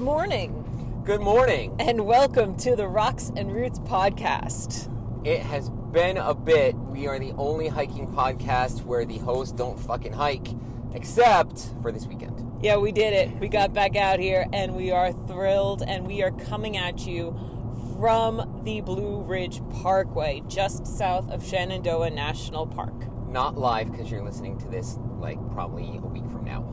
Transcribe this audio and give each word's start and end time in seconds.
Good 0.00 0.06
morning, 0.06 1.02
Good 1.04 1.20
morning. 1.20 1.76
and 1.78 2.06
welcome 2.06 2.56
to 2.56 2.74
the 2.74 2.88
Rocks 2.88 3.30
and 3.36 3.52
Roots 3.52 3.80
podcast. 3.80 4.88
It 5.26 5.40
has 5.42 5.68
been 5.68 6.16
a 6.16 6.32
bit. 6.32 6.74
We 6.74 7.06
are 7.06 7.18
the 7.18 7.32
only 7.32 7.68
hiking 7.68 8.08
podcast 8.08 8.82
where 8.86 9.04
the 9.04 9.18
hosts 9.18 9.52
don't 9.52 9.78
fucking 9.78 10.14
hike, 10.14 10.48
except 10.94 11.74
for 11.82 11.92
this 11.92 12.06
weekend. 12.06 12.50
Yeah, 12.62 12.78
we 12.78 12.92
did 12.92 13.12
it. 13.12 13.38
We 13.40 13.48
got 13.48 13.74
back 13.74 13.94
out 13.94 14.18
here, 14.18 14.46
and 14.54 14.74
we 14.74 14.90
are 14.90 15.12
thrilled, 15.12 15.82
and 15.86 16.06
we 16.06 16.22
are 16.22 16.30
coming 16.30 16.78
at 16.78 17.06
you 17.06 17.38
from 17.98 18.62
the 18.64 18.80
Blue 18.80 19.20
Ridge 19.20 19.60
Parkway, 19.82 20.42
just 20.48 20.86
south 20.86 21.30
of 21.30 21.46
Shenandoah 21.46 22.08
National 22.08 22.66
Park. 22.66 22.94
Not 23.28 23.58
live 23.58 23.92
because 23.92 24.10
you're 24.10 24.24
listening 24.24 24.56
to 24.60 24.68
this 24.68 24.96
like 25.18 25.36
probably 25.52 25.98
a 26.02 26.06
week 26.06 26.24
from 26.30 26.46
now. 26.46 26.69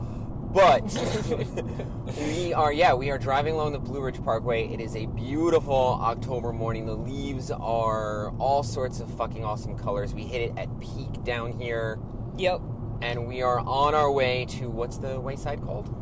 But 0.58 0.82
we 2.18 2.52
are, 2.52 2.72
yeah, 2.72 2.92
we 2.92 3.10
are 3.10 3.18
driving 3.18 3.54
along 3.54 3.74
the 3.74 3.78
Blue 3.78 4.00
Ridge 4.00 4.20
Parkway. 4.24 4.66
It 4.66 4.80
is 4.80 4.96
a 4.96 5.06
beautiful 5.06 6.00
October 6.02 6.52
morning. 6.52 6.84
The 6.84 6.96
leaves 6.96 7.52
are 7.52 8.30
all 8.40 8.64
sorts 8.64 8.98
of 8.98 9.08
fucking 9.16 9.44
awesome 9.44 9.78
colors. 9.78 10.14
We 10.14 10.24
hit 10.24 10.50
it 10.50 10.58
at 10.58 10.80
peak 10.80 11.22
down 11.22 11.52
here, 11.52 12.00
Yep. 12.38 12.60
and 13.02 13.28
we 13.28 13.40
are 13.40 13.60
on 13.60 13.94
our 13.94 14.10
way 14.10 14.46
to 14.46 14.68
what's 14.68 14.98
the 14.98 15.20
wayside 15.20 15.62
called? 15.62 15.94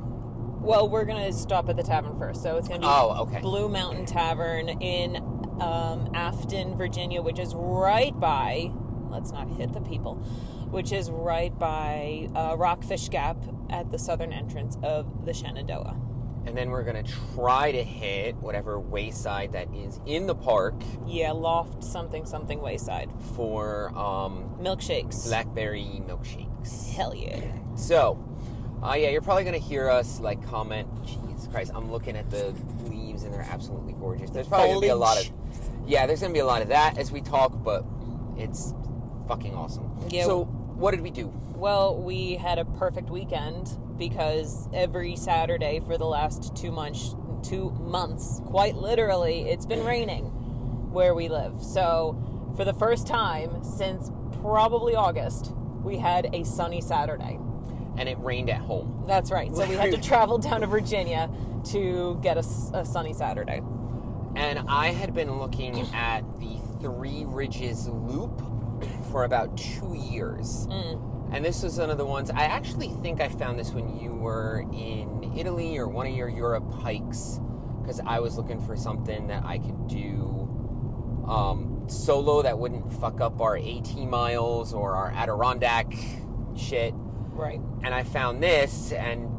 Well, 0.63 0.89
we're 0.89 1.05
gonna 1.05 1.35
stop 1.35 1.69
at 1.69 1.77
the 1.77 1.83
tavern 1.83 2.19
first, 2.19 2.43
so 2.43 2.57
it's 2.57 2.67
gonna 2.67 2.81
be 2.81 2.87
Oh, 2.89 3.25
okay. 3.25 3.41
Blue 3.41 3.69
Mountain 3.69 4.07
Tavern 4.07 4.71
in 4.71 5.17
um, 5.61 6.09
Afton, 6.15 6.79
Virginia, 6.79 7.21
which 7.21 7.39
is 7.39 7.55
right 7.55 8.19
by. 8.19 8.73
Let's 9.11 9.33
not 9.33 9.49
hit 9.49 9.73
the 9.73 9.81
people. 9.81 10.15
Which 10.71 10.93
is 10.93 11.11
right 11.11 11.57
by 11.59 12.29
uh, 12.35 12.57
Rockfish 12.57 13.09
Gap 13.09 13.37
at 13.71 13.91
the 13.91 13.99
southern 13.99 14.33
entrance 14.33 14.77
of 14.83 15.25
the 15.25 15.33
Shenandoah. 15.33 15.97
And 16.47 16.57
then 16.57 16.71
we're 16.71 16.85
gonna 16.85 17.03
try 17.35 17.73
to 17.73 17.83
hit 17.83 18.37
whatever 18.37 18.79
wayside 18.79 19.53
that 19.53 19.67
is 19.75 20.01
in 20.07 20.29
the 20.29 20.35
park 20.35 20.75
Yeah, 21.05 21.33
Loft 21.33 21.83
something 21.83 22.25
something 22.25 22.61
Wayside 22.61 23.11
for 23.35 23.89
um, 23.99 24.55
milkshakes. 24.61 25.27
blackberry 25.27 26.01
milkshakes. 26.07 26.93
Hell 26.95 27.15
yeah! 27.17 27.41
So, 27.75 28.23
uh, 28.81 28.95
yeah, 28.95 29.09
you're 29.09 29.23
probably 29.23 29.43
gonna 29.43 29.59
hear 29.59 29.91
us 29.91 30.21
like 30.21 30.41
comment. 30.47 30.89
Jesus 31.05 31.49
Christ, 31.51 31.73
I'm 31.75 31.91
looking 31.91 32.17
at 32.17 32.31
the 32.31 32.55
leaves 32.85 33.25
and 33.25 33.35
they're 33.35 33.49
absolutely 33.51 33.95
gorgeous. 33.95 34.31
There's 34.31 34.47
probably 34.47 34.69
gonna 34.69 34.81
be 34.81 34.89
a 34.89 34.97
lot 34.97 35.19
of, 35.19 35.29
yeah, 35.85 36.07
there's 36.07 36.21
gonna 36.21 36.33
be 36.33 36.39
a 36.39 36.47
lot 36.47 36.63
of 36.63 36.69
that 36.69 36.97
as 36.97 37.11
we 37.11 37.21
talk, 37.23 37.53
but 37.65 37.85
it's 38.37 38.73
fucking 39.27 39.55
awesome. 39.55 39.91
Yeah. 40.09 40.25
So, 40.25 40.45
what 40.45 40.93
did 40.93 41.01
we 41.01 41.11
do? 41.11 41.33
Well, 41.55 41.97
we 41.97 42.35
had 42.35 42.59
a 42.59 42.65
perfect 42.65 43.11
weekend 43.11 43.71
because 43.99 44.69
every 44.75 45.17
Saturday 45.17 45.81
for 45.81 45.97
the 45.97 46.05
last 46.05 46.55
two 46.55 46.71
months, 46.71 47.15
two 47.43 47.71
months, 47.71 48.41
quite 48.47 48.75
literally, 48.75 49.49
it's 49.49 49.67
been 49.67 49.85
raining 49.85 50.25
where 50.93 51.15
we 51.15 51.29
live. 51.29 51.63
So, 51.63 52.53
for 52.57 52.65
the 52.65 52.75
first 52.75 53.07
time 53.07 53.63
since 53.65 54.11
probably 54.41 54.95
August, 54.95 55.53
we 55.83 55.97
had 55.97 56.35
a 56.35 56.45
sunny 56.45 56.81
Saturday. 56.81 57.39
And 57.99 58.11
it 58.11 58.19
rained 58.19 58.51
at 58.51 58.61
home. 58.61 59.05
That's 59.07 59.31
right. 59.31 59.55
So 59.55 59.67
we 59.67 59.75
had 59.75 59.91
to 59.91 60.01
travel 60.09 60.37
down 60.37 60.61
to 60.61 60.67
Virginia 60.67 61.31
to 61.71 62.19
get 62.23 62.37
a 62.37 62.43
sunny 62.43 63.15
Saturday. 63.15 63.63
And 64.35 64.59
I 64.69 64.89
had 64.89 65.15
been 65.15 65.39
looking 65.39 65.81
at 65.95 66.21
the 66.39 66.59
Three 66.83 67.25
Ridges 67.27 67.89
Loop 67.89 68.43
for 69.17 69.25
about 69.25 69.57
two 69.57 69.95
years. 69.95 70.67
Mm. 70.67 71.33
And 71.33 71.43
this 71.43 71.63
was 71.63 71.79
one 71.79 71.89
of 71.89 71.97
the 71.97 72.05
ones, 72.05 72.29
I 72.29 72.43
actually 72.43 72.89
think 73.01 73.23
I 73.23 73.31
found 73.31 73.59
this 73.59 73.71
when 73.71 73.99
you 73.99 74.13
were 74.13 74.67
in 74.75 75.33
Italy 75.35 75.79
or 75.79 75.89
one 75.89 76.07
of 76.07 76.15
your 76.15 76.29
Europe 76.29 76.71
hikes, 76.71 77.41
because 77.81 77.99
I 78.07 78.21
was 78.21 78.37
looking 78.37 78.61
for 78.67 78.77
something 78.77 79.27
that 79.29 79.43
I 79.43 79.57
could 79.57 79.89
do 79.89 81.25
um, 81.27 81.87
solo 81.87 82.43
that 82.43 82.59
wouldn't 82.59 82.93
fuck 82.93 83.23
up 83.23 83.41
our 83.41 83.57
AT 83.57 83.97
miles 83.97 84.75
or 84.75 84.95
our 84.95 85.11
Adirondack 85.13 85.95
shit. 86.55 86.93
Right. 87.31 87.63
And 87.85 87.95
I 87.95 88.03
found 88.03 88.43
this, 88.43 88.93
and 88.93 89.31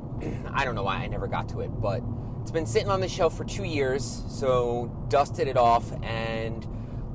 I 0.56 0.66
don't 0.66 0.74
know 0.74 0.82
why 0.82 0.96
I 0.96 1.06
never 1.06 1.28
got 1.28 1.50
to 1.50 1.62
it, 1.62 1.70
but 1.80 2.02
it's 2.42 2.50
been 2.50 2.66
sitting 2.66 2.90
on 2.90 3.00
the 3.00 3.08
shelf 3.08 3.38
for 3.38 3.44
two 3.44 3.64
years, 3.64 4.24
so 4.28 4.92
dusted 5.08 5.48
it 5.48 5.56
off, 5.56 5.92
and 6.02 6.66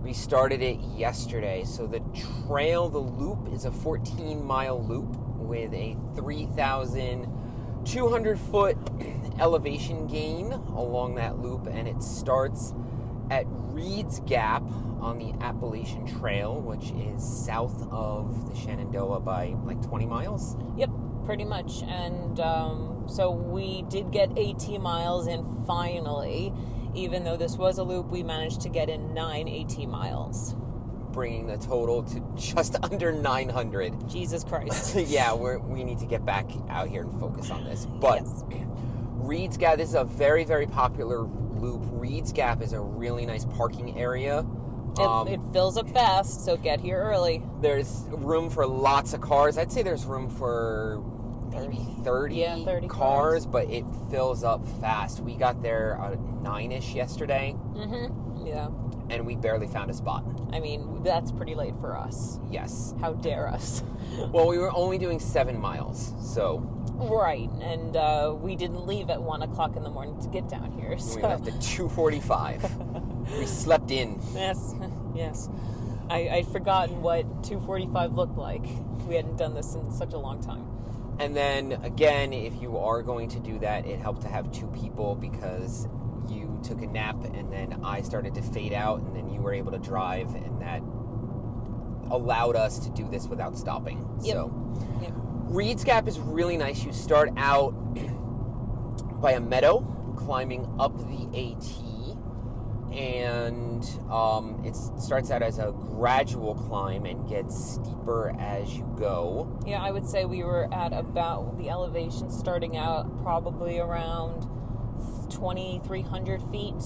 we 0.03 0.13
started 0.13 0.61
it 0.63 0.79
yesterday. 0.97 1.63
So 1.65 1.87
the 1.87 2.01
trail, 2.47 2.89
the 2.89 2.99
loop, 2.99 3.53
is 3.53 3.65
a 3.65 3.73
14 3.73 4.45
mile 4.45 4.85
loop 4.85 5.17
with 5.39 5.73
a 5.73 5.97
3,200 6.17 8.39
foot 8.39 8.77
elevation 9.39 10.09
gain 10.09 10.53
along 10.53 11.15
that 11.17 11.39
loop, 11.39 11.67
and 11.67 11.87
it 11.87 12.03
starts 12.03 12.73
at 13.31 13.45
Reed's 13.47 14.21
Gap 14.21 14.63
on 15.01 15.19
the 15.19 15.33
Appalachian 15.45 16.07
Trail, 16.07 16.61
which 16.61 16.93
is 16.93 17.23
south 17.23 17.87
of 17.91 18.51
the 18.51 18.57
Shenandoah 18.61 19.21
by 19.21 19.55
like 19.65 19.83
20 19.83 20.07
miles. 20.07 20.57
Yep, 20.77 20.91
pretty 21.25 21.45
much. 21.45 21.83
And 21.85 22.41
um, 22.41 23.05
so 23.09 23.31
we 23.31 23.83
did 23.83 24.11
get 24.11 24.33
18 24.37 24.83
miles 24.83 25.27
in 25.27 25.45
finally. 25.67 26.53
Even 26.95 27.25
though 27.25 27.37
this 27.37 27.57
was 27.57 27.79
a 27.79 27.83
loop, 27.83 28.07
we 28.09 28.23
managed 28.23 28.61
to 28.63 28.69
get 28.69 28.89
in 28.89 29.15
nine 29.15 29.49
18 29.49 29.89
miles. 29.91 30.55
bringing 31.13 31.47
the 31.47 31.59
total 31.59 32.03
to 32.03 32.21
just 32.37 32.77
under 32.83 33.13
900. 33.13 34.09
Jesus 34.09 34.45
Christ. 34.45 34.95
yeah, 35.07 35.33
we're, 35.35 35.59
we 35.59 35.85
need 35.85 35.99
to 35.99 36.07
get 36.07 36.25
back 36.25 36.51
out 36.71 36.89
here 36.89 37.03
and 37.03 37.21
focus 37.21 37.51
on 37.51 37.65
this. 37.65 37.87
But 38.01 38.23
Yes. 38.23 38.45
Reed's 39.17 39.57
Gap, 39.57 39.77
this 39.79 39.91
is 39.91 39.95
a 39.95 40.05
very, 40.05 40.43
very 40.45 40.67
popular 40.67 41.21
loop. 41.21 41.83
Reed's 41.93 42.33
Gap 42.33 42.61
is 42.61 42.73
a 42.73 42.81
really 42.81 43.25
nice 43.25 43.45
parking 43.45 43.97
area. 43.99 44.41
It, 44.95 44.99
Um, 45.01 45.29
it 45.29 45.41
fills 45.53 45.77
up 45.79 45.89
fast, 45.91 46.45
so 46.45 46.57
get 46.57 46.81
here 46.81 46.99
early. 47.01 47.43
there's 47.61 48.05
room 48.09 48.51
for 48.51 48.67
lots 48.67 49.15
of 49.15 49.21
cars. 49.21 49.57
I'd 49.59 49.71
say 49.73 49.83
there's 49.83 50.05
room 50.05 50.29
for 50.29 51.03
maybe 51.53 51.79
30, 52.05 52.35
Yeah, 52.37 52.65
30 52.65 52.89
cars, 52.89 53.45
cars. 53.45 53.47
but 53.47 53.71
it 53.71 53.85
fills 54.11 54.43
up 54.45 54.67
fast. 54.81 55.21
We 55.21 55.35
got 55.37 55.63
there 55.63 55.99
at 56.03 56.19
9 56.21 56.73
ish 56.73 56.95
yesterday, 56.95 57.55
Mm-hmm. 57.75 58.47
Yeah. 58.47 58.69
and 59.11 59.25
we 59.27 59.37
barely 59.37 59.67
found 59.69 59.91
a 59.91 59.95
spot. 59.95 60.25
I 60.53 60.61
mean, 60.61 61.03
that's 61.05 61.31
pretty 61.33 61.55
late 61.55 61.75
for 61.81 61.97
us. 61.97 62.39
Yes. 62.51 62.95
How 63.01 63.13
dare 63.15 63.49
us? 63.49 63.83
Well, 64.31 64.47
we 64.47 64.59
were 64.59 64.71
only 64.77 64.99
doing 64.99 65.19
seven 65.19 65.59
miles, 65.59 66.13
so 66.21 66.59
right. 66.99 67.49
And 67.63 67.97
uh, 67.97 68.35
we 68.39 68.55
didn't 68.57 68.87
leave 68.87 69.09
at 69.09 69.23
1 69.23 69.41
o'clock 69.43 69.75
in 69.75 69.83
the 69.83 69.89
morning 69.89 70.21
to 70.21 70.29
get 70.29 70.51
down 70.51 70.71
here. 70.73 70.99
So. 70.99 71.17
We 71.17 71.23
left 71.23 71.47
at 71.49 71.55
2:45. 71.55 73.39
we 73.39 73.47
slept 73.63 73.91
in. 73.91 74.21
Yes, 74.35 74.75
yes. 75.15 75.49
I, 76.11 76.29
I'd 76.29 76.47
forgotten 76.49 77.01
what 77.01 77.23
245 77.43 78.13
looked 78.13 78.37
like. 78.37 78.67
We 79.09 79.15
hadn't 79.15 79.37
done 79.39 79.55
this 79.55 79.75
in 79.77 79.91
such 79.91 80.13
a 80.13 80.19
long 80.19 80.43
time. 80.43 80.67
And 81.19 81.37
then 81.37 81.73
again, 81.83 82.33
if 82.33 82.61
you 82.61 82.79
are 82.79 83.03
going 83.03 83.29
to 83.31 83.41
do 83.41 83.59
that, 83.61 83.87
it 83.87 83.99
helped 83.99 84.23
to 84.23 84.29
have 84.29 84.51
two 84.53 84.67
people 84.69 85.15
because 85.15 85.87
you 86.29 86.61
took 86.65 86.83
a 86.83 86.87
nap 86.87 87.23
and 87.25 87.53
then 87.53 87.81
I 87.85 88.03
started 88.03 88.35
to 88.35 88.43
fade 88.43 88.73
out 88.73 89.01
and 89.01 89.15
then 89.15 89.29
you 89.29 89.41
were 89.41 89.53
able 89.53 89.73
to 89.73 89.79
drive 89.79 90.35
and 90.35 90.61
that 90.63 90.81
allowed 92.11 92.57
us 92.57 92.79
to 92.81 92.91
do 92.91 93.09
this 93.09 93.27
without 93.27 93.57
stopping. 93.57 94.09
Yep. 94.23 94.35
So 94.35 94.73
Yep. 95.03 95.13
Reed's 95.17 95.85
Gap 95.85 96.09
is 96.09 96.19
really 96.19 96.57
nice. 96.57 96.85
You 96.85 96.93
start 96.93 97.31
out 97.37 97.71
by 99.21 99.33
a 99.33 99.41
meadow, 99.41 99.81
climbing 100.17 100.69
up 100.79 100.97
the 100.97 101.27
AT, 101.37 101.65
and 102.95 103.85
um, 104.11 104.63
it 104.65 104.77
starts 104.77 105.31
out 105.31 105.43
as 105.43 105.59
a 105.59 105.73
gradual 105.73 106.55
climb 106.55 107.07
and 107.07 107.29
gets 107.29 107.75
steeper 107.75 108.35
as 108.39 108.75
you 108.75 108.85
go. 108.99 109.61
Yeah, 109.67 109.83
I 109.83 109.91
would 109.91 110.07
say 110.07 110.25
we 110.25 110.43
were 110.45 110.73
at 110.73 110.93
about 110.93 111.59
the 111.59 111.71
elevation 111.71 112.31
starting 112.31 112.77
out 112.77 113.23
probably 113.23 113.79
around 113.79 114.43
2,300 115.31 116.43
feet, 116.51 116.83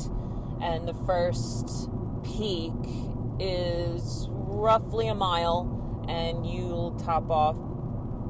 and 0.62 0.86
the 0.86 0.94
first 1.06 1.88
peak 2.24 2.72
is 3.40 4.28
roughly 4.30 5.08
a 5.08 5.14
mile, 5.14 6.04
and 6.08 6.46
you'll 6.46 6.92
top 6.98 7.30
off 7.30 7.56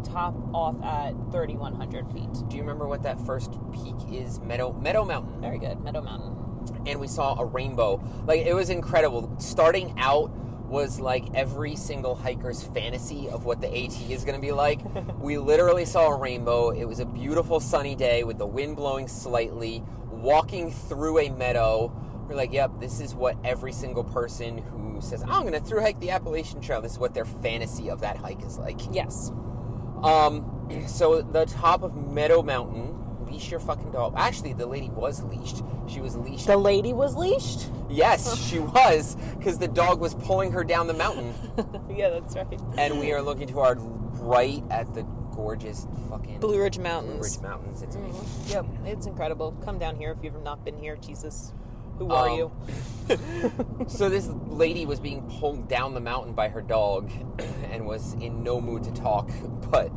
top 0.05 0.37
off 0.55 0.77
at 0.85 1.13
3,100 1.33 2.11
feet. 2.13 2.29
Do 2.49 2.57
you 2.57 2.63
remember 2.63 2.87
what 2.87 3.03
that 3.03 3.21
first 3.27 3.53
peak 3.73 3.97
is? 4.13 4.41
Meadow 4.41 4.73
Meadow 4.73 5.05
Mountain. 5.05 5.41
Very 5.41 5.59
good, 5.59 5.81
Meadow 5.81 6.01
Mountain. 6.01 6.46
And 6.87 7.01
we 7.01 7.09
saw 7.09 7.39
a 7.39 7.45
rainbow. 7.45 8.03
Like 8.27 8.43
it 8.43 8.55
was 8.55 8.71
incredible. 8.71 9.35
Starting 9.39 9.95
out 9.99 10.31
was 10.69 10.99
like 10.99 11.25
every 11.35 11.77
single 11.77 12.15
hiker's 12.17 12.63
fantasy 12.63 13.29
of 13.29 13.45
what 13.45 13.61
the 13.61 13.69
AT 13.69 14.01
is 14.11 14.25
going 14.25 14.35
to 14.35 14.41
be 14.41 14.53
like. 14.53 14.81
we 15.19 15.39
literally 15.39 15.85
saw 15.85 16.09
a 16.09 16.19
rainbow. 16.19 16.71
It 16.71 16.85
was 16.85 17.01
a 17.01 17.07
beautiful 17.07 17.61
sunny 17.61 17.95
day 17.95 18.25
with 18.25 18.39
the 18.39 18.47
wind 18.47 18.77
blowing 18.77 19.09
slightly, 19.09 19.83
walking 20.11 20.73
through 20.73 21.21
a 21.21 21.31
meadow. 21.31 21.93
We're 22.29 22.35
like, 22.35 22.53
yep, 22.53 22.73
this 22.81 23.01
is 23.01 23.15
what 23.15 23.37
every 23.45 23.73
single 23.73 24.03
person 24.03 24.59
who 24.59 25.01
says, 25.01 25.23
I'm 25.23 25.43
going 25.43 25.53
to 25.53 25.61
through 25.61 25.83
hike 25.83 26.01
the 26.01 26.11
Appalachian 26.11 26.61
Trail, 26.61 26.81
this 26.81 26.93
is 26.93 26.99
what 26.99 27.15
their 27.15 27.25
fantasy 27.25 27.89
of 27.89 28.01
that 28.01 28.17
hike 28.17 28.43
is 28.43 28.59
like. 28.59 28.81
Yes. 28.91 29.31
Um, 30.03 30.85
so 30.89 31.23
the 31.23 31.47
top 31.47 31.83
of 31.83 31.95
Meadow 31.95 32.43
Mountain, 32.43 32.95
leash 33.27 33.51
your 33.51 33.61
fucking 33.61 33.91
dog. 33.93 34.15
Actually, 34.17 34.53
the 34.55 34.67
lady 34.67 34.89
was 34.91 35.23
leashed. 35.25 35.63
She 35.89 36.01
was 36.01 36.17
leashed. 36.17 36.47
The 36.47 36.57
lady 36.57 36.93
was 36.93 37.15
leashed? 37.17 37.71
yes, 37.91 38.37
she 38.49 38.59
was, 38.59 39.17
because 39.39 39.59
the 39.59 39.69
dog 39.69 40.01
was 40.01 40.15
pulling 40.15 40.53
her 40.53 40.65
down 40.65 40.87
the 40.87 40.95
mountain. 40.95 41.35
yeah, 41.95 42.11
that's 42.11 42.35
right. 42.37 42.61
and 42.79 42.99
we 42.99 43.13
are 43.13 43.23
looking 43.23 43.47
to 43.49 43.61
our 43.61 43.75
right 43.77 44.63
at 44.71 44.93
the 44.95 45.03
gorgeous 45.35 45.87
fucking 46.09 46.41
Blue 46.41 46.61
Ridge 46.61 46.79
Mountains. 46.79 47.19
Blue 47.19 47.23
Ridge 47.29 47.41
Mountains. 47.43 47.83
It's 47.83 47.95
amazing. 47.97 48.25
Yep, 48.47 48.67
it's 48.87 49.07
incredible. 49.07 49.53
Come 49.65 49.79
down 49.79 49.97
here 49.97 50.11
if 50.17 50.25
you've 50.25 50.43
not 50.43 50.65
been 50.65 50.79
here. 50.79 50.97
Jesus. 50.97 51.53
Who 51.99 52.11
are 52.11 52.29
Um, 52.29 52.37
you? 52.37 52.53
So 53.89 54.09
this 54.09 54.29
lady 54.49 54.85
was 54.85 54.99
being 55.01 55.23
pulled 55.39 55.69
down 55.69 55.95
the 55.95 56.01
mountain 56.01 56.33
by 56.35 56.49
her 56.49 56.61
dog 56.61 57.11
and 57.71 57.87
was 57.87 58.15
in 58.15 58.43
no 58.43 58.61
mood 58.61 58.83
to 58.85 58.93
talk, 58.93 59.31
but 59.71 59.91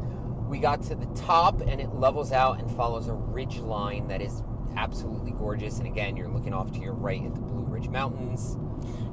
we 0.49 0.59
got 0.59 0.81
to 0.83 0.95
the 0.95 1.05
top 1.15 1.61
and 1.61 1.79
it 1.79 1.93
levels 1.93 2.31
out 2.31 2.59
and 2.59 2.69
follows 2.75 3.07
a 3.07 3.13
ridge 3.13 3.59
line 3.59 4.07
that 4.07 4.21
is 4.21 4.41
absolutely 4.75 5.31
gorgeous. 5.31 5.77
And 5.77 5.87
again, 5.87 6.17
you're 6.17 6.27
looking 6.27 6.53
off 6.53 6.71
to 6.73 6.79
your 6.79 6.93
right 6.93 7.23
at 7.23 7.35
the 7.35 7.41
Blue 7.41 7.63
Ridge 7.63 7.87
Mountains. 7.87 8.57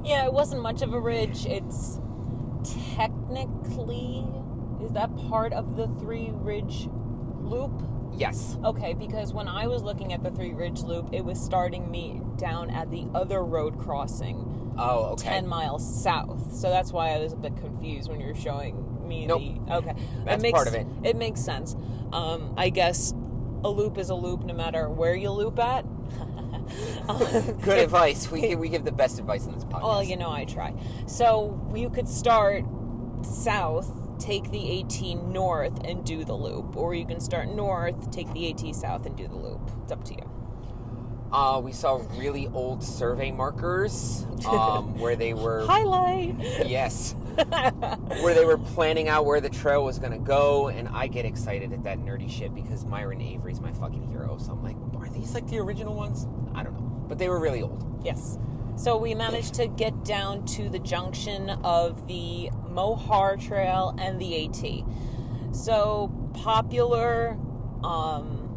Yeah, 0.03 0.25
it 0.25 0.33
wasn't 0.33 0.63
much 0.63 0.81
of 0.81 0.93
a 0.93 0.99
ridge. 0.99 1.45
It's 1.45 1.99
technically 2.95 4.25
is 4.83 4.91
that 4.93 5.15
part 5.29 5.53
of 5.53 5.75
the 5.75 5.87
Three 5.99 6.31
Ridge 6.33 6.89
Loop? 7.39 7.83
Yes. 8.15 8.57
Okay, 8.63 8.93
because 8.93 9.33
when 9.33 9.47
I 9.47 9.67
was 9.67 9.83
looking 9.83 10.13
at 10.13 10.23
the 10.23 10.31
Three 10.31 10.53
Ridge 10.53 10.81
Loop, 10.81 11.09
it 11.11 11.23
was 11.23 11.39
starting 11.39 11.89
me 11.91 12.21
down 12.37 12.69
at 12.69 12.89
the 12.89 13.07
other 13.13 13.43
road 13.43 13.77
crossing, 13.79 14.73
Oh, 14.77 15.13
okay. 15.13 15.29
10 15.29 15.47
miles 15.47 16.03
south. 16.03 16.53
So 16.53 16.69
that's 16.69 16.91
why 16.91 17.09
I 17.09 17.19
was 17.19 17.33
a 17.33 17.37
bit 17.37 17.57
confused 17.57 18.09
when 18.09 18.19
you 18.19 18.27
were 18.27 18.35
showing 18.35 18.75
me 19.07 19.25
Nope. 19.25 19.41
Okay. 19.69 19.95
That's 20.25 20.41
makes, 20.41 20.55
part 20.55 20.67
of 20.67 20.73
it. 20.73 20.87
It 21.03 21.15
makes 21.15 21.41
sense. 21.41 21.75
Um, 22.11 22.53
I 22.57 22.69
guess 22.69 23.13
a 23.63 23.69
loop 23.69 23.97
is 23.97 24.09
a 24.09 24.15
loop 24.15 24.43
no 24.43 24.53
matter 24.53 24.89
where 24.89 25.15
you 25.15 25.31
loop 25.31 25.59
at. 25.59 25.85
Good 27.61 27.79
advice. 27.83 28.29
We 28.29 28.41
give, 28.41 28.59
we 28.59 28.69
give 28.69 28.85
the 28.85 28.91
best 28.91 29.19
advice 29.19 29.45
in 29.45 29.53
this 29.53 29.63
podcast. 29.63 29.83
Well, 29.83 30.03
you 30.03 30.17
know 30.17 30.31
I 30.31 30.45
try. 30.45 30.73
So 31.07 31.59
you 31.75 31.89
could 31.89 32.07
start 32.07 32.63
south, 33.23 33.91
take 34.19 34.51
the 34.51 34.81
AT 34.81 35.01
north, 35.23 35.85
and 35.85 36.05
do 36.05 36.23
the 36.23 36.33
loop, 36.33 36.75
or 36.75 36.93
you 36.93 37.05
can 37.05 37.19
start 37.19 37.49
north, 37.49 38.11
take 38.11 38.31
the 38.33 38.49
AT 38.51 38.75
south, 38.75 39.05
and 39.05 39.15
do 39.15 39.27
the 39.27 39.35
loop. 39.35 39.71
It's 39.83 39.91
up 39.91 40.03
to 40.05 40.13
you. 40.13 40.29
Uh, 41.31 41.59
we 41.61 41.73
saw 41.73 42.01
really 42.15 42.47
old 42.53 42.81
survey 42.81 43.31
markers 43.31 44.25
um, 44.47 44.97
where 44.99 45.15
they 45.15 45.33
were 45.33 45.65
Highlight. 45.65 46.35
yes, 46.65 47.15
where 48.21 48.33
they 48.33 48.45
were 48.45 48.57
planning 48.57 49.07
out 49.07 49.25
where 49.25 49.39
the 49.41 49.49
trail 49.49 49.83
was 49.83 49.99
gonna 49.99 50.17
go, 50.17 50.67
and 50.69 50.87
I 50.89 51.07
get 51.07 51.25
excited 51.25 51.71
at 51.73 51.83
that 51.83 51.99
nerdy 51.99 52.29
shit 52.29 52.55
because 52.55 52.85
Myron 52.85 53.21
Avery's 53.21 53.59
my 53.59 53.71
fucking 53.73 54.07
hero. 54.07 54.37
So 54.37 54.51
I'm 54.51 54.63
like, 54.63 54.75
are 54.99 55.09
these 55.09 55.33
like 55.33 55.47
the 55.47 55.59
original 55.59 55.93
ones? 55.93 56.27
I 56.55 56.63
don't 56.63 56.73
know, 56.73 57.05
but 57.07 57.17
they 57.17 57.29
were 57.29 57.39
really 57.39 57.61
old. 57.61 58.01
yes. 58.03 58.37
So 58.75 58.95
we 58.95 59.15
managed 59.15 59.55
to 59.55 59.67
get 59.67 60.05
down 60.05 60.45
to 60.45 60.69
the 60.69 60.77
junction 60.77 61.49
of 61.49 62.07
the 62.07 62.51
Mau-Har 62.69 63.35
Trail 63.37 63.95
and 63.99 64.21
the 64.21 64.45
AT. 64.45 65.55
So 65.55 66.11
popular 66.35 67.35
um, 67.83 68.47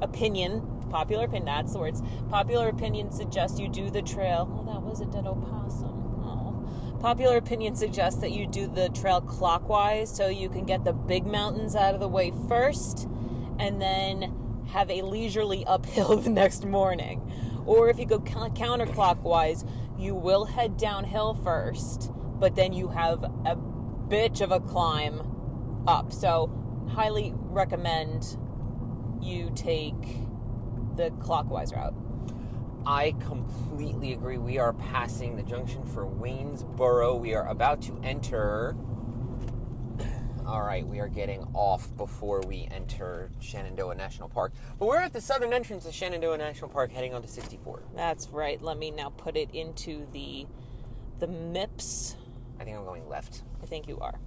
opinion, 0.00 0.62
popular 0.90 1.24
opinion, 1.24 1.44
that's 1.44 1.74
the 1.74 1.78
words. 1.78 2.02
Popular 2.30 2.68
opinion 2.68 3.12
suggests 3.12 3.60
you 3.60 3.68
do 3.68 3.90
the 3.90 4.00
trail. 4.02 4.48
Oh, 4.50 4.72
that 4.72 4.80
was 4.82 5.02
a 5.02 5.06
dead 5.06 5.26
opossum. 5.26 6.09
Popular 7.00 7.38
opinion 7.38 7.74
suggests 7.76 8.20
that 8.20 8.32
you 8.32 8.46
do 8.46 8.66
the 8.66 8.90
trail 8.90 9.22
clockwise 9.22 10.14
so 10.14 10.28
you 10.28 10.50
can 10.50 10.66
get 10.66 10.84
the 10.84 10.92
big 10.92 11.24
mountains 11.24 11.74
out 11.74 11.94
of 11.94 12.00
the 12.00 12.08
way 12.08 12.30
first 12.46 13.08
and 13.58 13.80
then 13.80 14.64
have 14.72 14.90
a 14.90 15.00
leisurely 15.00 15.64
uphill 15.66 16.16
the 16.16 16.28
next 16.28 16.66
morning. 16.66 17.22
Or 17.64 17.88
if 17.88 17.98
you 17.98 18.04
go 18.04 18.18
counterclockwise, 18.18 19.66
you 19.98 20.14
will 20.14 20.44
head 20.44 20.76
downhill 20.76 21.32
first, 21.34 22.10
but 22.38 22.54
then 22.54 22.74
you 22.74 22.88
have 22.88 23.24
a 23.24 23.56
bitch 24.08 24.42
of 24.42 24.52
a 24.52 24.60
climb 24.60 25.84
up. 25.86 26.12
So, 26.12 26.50
highly 26.90 27.32
recommend 27.34 28.36
you 29.22 29.50
take 29.54 29.94
the 30.96 31.10
clockwise 31.20 31.72
route. 31.72 31.94
I 32.86 33.14
completely 33.20 34.12
agree. 34.12 34.38
We 34.38 34.58
are 34.58 34.72
passing 34.72 35.36
the 35.36 35.42
junction 35.42 35.84
for 35.84 36.06
Waynesboro. 36.06 37.18
We 37.18 37.34
are 37.34 37.46
about 37.48 37.82
to 37.82 38.00
enter. 38.02 38.74
All 40.46 40.62
right, 40.62 40.84
we 40.84 40.98
are 40.98 41.08
getting 41.08 41.46
off 41.54 41.94
before 41.96 42.40
we 42.46 42.66
enter 42.70 43.30
Shenandoah 43.38 43.94
National 43.94 44.28
Park. 44.28 44.52
But 44.78 44.86
we're 44.86 44.98
at 44.98 45.12
the 45.12 45.20
southern 45.20 45.52
entrance 45.52 45.86
of 45.86 45.94
Shenandoah 45.94 46.38
National 46.38 46.70
Park 46.70 46.90
heading 46.90 47.14
onto 47.14 47.28
64. 47.28 47.82
That's 47.94 48.28
right. 48.30 48.60
Let 48.60 48.78
me 48.78 48.90
now 48.90 49.10
put 49.10 49.36
it 49.36 49.50
into 49.54 50.06
the 50.12 50.46
the 51.18 51.28
MIPS. 51.28 52.16
I 52.58 52.64
think 52.64 52.76
I'm 52.76 52.84
going 52.84 53.06
left. 53.08 53.42
I 53.62 53.66
think 53.66 53.86
you 53.86 53.98
are. 54.00 54.18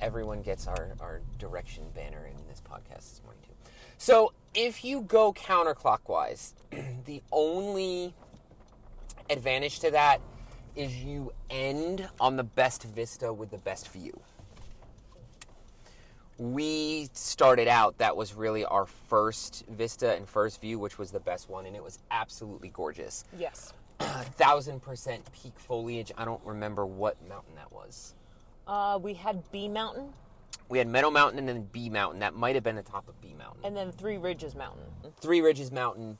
Everyone 0.00 0.42
gets 0.42 0.66
our, 0.66 0.96
our 1.00 1.22
direction 1.38 1.84
banner 1.94 2.26
in 2.26 2.36
this 2.48 2.60
podcast 2.60 2.98
this 2.98 3.20
morning, 3.24 3.42
too. 3.46 3.70
So 3.98 4.32
if 4.58 4.84
you 4.84 5.02
go 5.02 5.32
counterclockwise, 5.32 6.52
the 7.04 7.22
only 7.30 8.12
advantage 9.30 9.78
to 9.78 9.90
that 9.92 10.20
is 10.74 10.96
you 10.96 11.32
end 11.48 12.08
on 12.18 12.34
the 12.34 12.42
best 12.42 12.82
vista 12.82 13.32
with 13.32 13.50
the 13.50 13.58
best 13.58 13.86
view. 13.92 14.18
We 16.38 17.08
started 17.12 17.68
out, 17.68 17.98
that 17.98 18.16
was 18.16 18.34
really 18.34 18.64
our 18.64 18.86
first 18.86 19.64
vista 19.68 20.16
and 20.16 20.28
first 20.28 20.60
view, 20.60 20.80
which 20.80 20.98
was 20.98 21.12
the 21.12 21.20
best 21.20 21.48
one, 21.48 21.64
and 21.64 21.76
it 21.76 21.82
was 21.82 22.00
absolutely 22.10 22.70
gorgeous. 22.70 23.24
Yes. 23.38 23.72
thousand 24.00 24.82
percent 24.82 25.22
peak 25.32 25.52
foliage. 25.56 26.10
I 26.18 26.24
don't 26.24 26.44
remember 26.44 26.84
what 26.84 27.16
mountain 27.28 27.54
that 27.54 27.72
was. 27.72 28.14
Uh, 28.66 28.98
we 29.00 29.14
had 29.14 29.48
Bee 29.52 29.68
Mountain 29.68 30.12
We 30.68 30.78
had 30.78 30.86
Meadow 30.86 31.10
Mountain 31.10 31.38
and 31.38 31.48
then 31.48 31.62
Bee 31.72 31.88
Mountain. 31.88 32.20
That 32.20 32.34
might 32.34 32.54
have 32.54 32.64
been 32.64 32.76
the 32.76 32.82
top 32.82 33.08
of 33.08 33.20
Bee 33.20 33.34
Mountain. 33.34 33.62
and 33.64 33.76
then 33.76 33.90
Three 33.90 34.18
Ridges 34.18 34.54
Mountain. 34.54 34.84
Three 35.20 35.40
Ridges 35.40 35.72
Mountain 35.72 36.18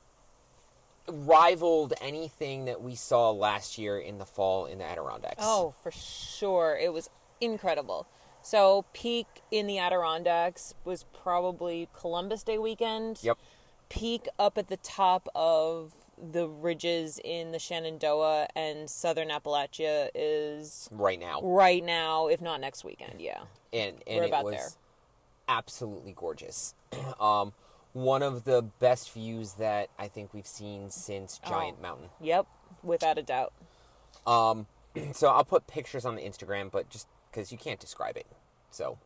rivaled 1.06 1.94
anything 2.00 2.66
that 2.66 2.82
we 2.82 2.94
saw 2.94 3.30
last 3.30 3.78
year 3.78 3.98
in 3.98 4.18
the 4.18 4.24
fall 4.26 4.66
in 4.66 4.78
the 4.78 4.84
Adirondacks. 4.84 5.36
Oh, 5.40 5.74
for 5.82 5.90
sure. 5.90 6.78
It 6.80 6.92
was 6.92 7.10
incredible. 7.40 8.06
So, 8.42 8.84
peak 8.92 9.26
in 9.50 9.66
the 9.66 9.78
Adirondacks 9.78 10.74
was 10.84 11.04
probably 11.12 11.88
Columbus 11.92 12.42
Day 12.42 12.56
weekend. 12.58 13.18
Yep. 13.22 13.36
Peak 13.88 14.28
up 14.38 14.56
at 14.58 14.68
the 14.68 14.76
top 14.78 15.28
of 15.34 15.92
the 16.32 16.48
ridges 16.48 17.20
in 17.24 17.52
the 17.52 17.58
Shenandoah 17.58 18.48
and 18.56 18.88
southern 18.88 19.28
Appalachia 19.28 20.08
is 20.14 20.88
Right 20.92 21.18
now. 21.18 21.40
right 21.42 21.84
now, 21.84 22.28
if 22.28 22.40
not 22.40 22.60
next 22.60 22.84
weekend. 22.84 23.20
Yeah. 23.20 23.40
And, 23.72 23.96
and 24.06 24.16
We're 24.18 24.22
it 24.24 24.28
about 24.28 24.44
was 24.44 24.54
there. 24.54 24.68
absolutely 25.48 26.12
gorgeous. 26.12 26.74
um, 27.20 27.52
one 27.92 28.22
of 28.22 28.44
the 28.44 28.62
best 28.62 29.12
views 29.12 29.54
that 29.54 29.88
I 29.98 30.08
think 30.08 30.32
we've 30.34 30.46
seen 30.46 30.90
since 30.90 31.38
Giant 31.46 31.76
Oh. 31.80 31.82
Mountain. 31.82 32.08
Yep, 32.20 32.46
without 32.82 33.18
a 33.18 33.22
doubt. 33.22 33.52
Um, 34.26 34.66
so 35.12 35.28
I'll 35.28 35.44
put 35.44 35.66
pictures 35.66 36.04
on 36.04 36.16
the 36.16 36.22
Instagram, 36.22 36.70
but 36.70 36.88
just 36.90 37.06
because 37.30 37.50
you 37.52 37.58
can't 37.58 37.80
describe 37.80 38.16
it. 38.16 38.26
So, 38.70 38.98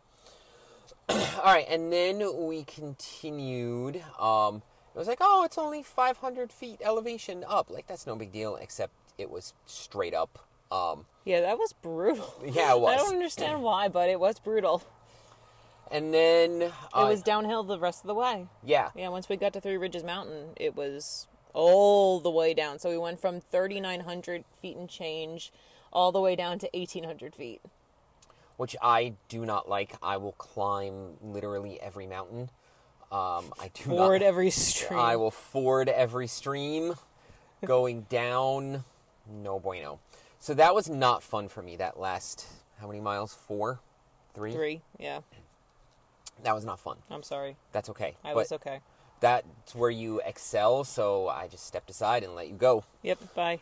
all 1.09 1.19
right, 1.45 1.66
and 1.69 1.92
then 1.92 2.23
we 2.47 2.64
continued. 2.64 4.02
Um, 4.19 4.62
it 4.95 4.99
was 4.99 5.09
like, 5.09 5.19
oh, 5.21 5.45
it's 5.45 5.59
only 5.59 5.83
500 5.83 6.53
feet 6.53 6.81
elevation 6.83 7.45
up. 7.49 7.71
Like 7.71 7.87
that's 7.87 8.07
no 8.07 8.15
big 8.17 8.33
deal, 8.33 8.57
except 8.57 8.93
it 9.19 9.31
was 9.31 9.55
straight 9.67 10.15
up. 10.15 10.39
Um, 10.71 11.07
Yeah, 11.25 11.41
that 11.43 11.59
was 11.59 11.73
brutal. 11.73 12.35
yeah, 12.45 12.73
it 12.75 12.81
was. 12.81 12.95
I 12.95 12.97
don't 12.97 13.13
understand 13.15 13.63
why, 13.63 13.89
but 13.89 14.09
it 14.09 14.19
was 14.19 14.39
brutal. 14.39 14.83
And 15.91 16.13
then 16.15 16.63
It 16.63 16.73
uh, 16.95 17.07
was 17.07 17.23
downhill 17.23 17.63
the 17.65 17.79
rest 17.79 18.03
of 18.03 18.07
the 18.09 18.15
way. 18.15 18.47
yeah, 18.65 18.91
Yeah, 18.95 19.09
once 19.11 19.29
we 19.29 19.37
got 19.37 19.53
to 19.53 19.61
Three 19.61 19.77
Ridges 19.77 20.03
Mountain, 20.05 20.51
it 20.57 20.75
was 20.75 21.27
all 21.53 22.19
the 22.21 22.31
way 22.31 22.55
down. 22.55 22.79
So 22.79 22.89
we 22.89 22.97
went 22.97 23.21
from 23.21 23.41
3,900 23.43 24.45
feet 24.63 24.77
and 24.77 24.89
change 24.89 25.53
all 25.93 26.11
the 26.11 26.21
way 26.21 26.35
down 26.35 26.59
to 26.61 26.71
1,800 26.73 27.35
feet. 27.35 27.61
which 28.57 28.75
I 28.81 29.15
do 29.29 29.45
not 29.45 29.69
like. 29.69 29.95
I 30.03 30.17
will 30.17 30.33
climb 30.33 31.19
literally 31.21 31.79
every 31.81 32.07
mountain. 32.07 32.49
Um, 33.12 33.52
I 33.61 33.71
do 33.75 33.85
Ford 33.85 34.23
not. 34.23 34.26
every 34.26 34.50
stream. 34.50 34.99
I 34.99 35.16
will 35.16 35.31
ford 35.31 35.88
every 35.90 36.26
stream. 36.26 36.95
Going 37.64 38.02
down, 38.09 38.85
no 39.31 39.61
bueno. 39.61 40.00
So 40.38 40.54
that 40.54 40.75
was 40.75 40.88
not 40.88 41.23
fun 41.23 41.49
for 41.49 41.62
me. 41.62 41.76
That 41.76 42.00
last 42.00 42.47
how 42.81 42.87
many 42.88 43.00
miles? 43.00 43.35
Four, 43.35 43.81
three. 44.35 44.52
Three, 44.52 44.83
yeah. 44.99 45.21
That 46.42 46.54
was 46.54 46.64
not 46.64 46.81
fun. 46.81 46.97
I'm 47.11 47.23
sorry. 47.23 47.57
That's 47.73 47.90
okay. 47.90 48.16
I 48.25 48.31
but 48.31 48.37
was 48.37 48.52
okay. 48.52 48.81
that's 49.21 49.75
where 49.75 49.90
you 49.90 50.21
excel. 50.25 50.83
So 50.83 51.28
I 51.28 51.49
just 51.49 51.66
stepped 51.66 51.90
aside 51.90 52.25
and 52.25 52.35
let 52.35 52.49
you 52.49 52.54
go. 52.54 52.85
Yep, 53.02 53.35
bye. 53.35 53.61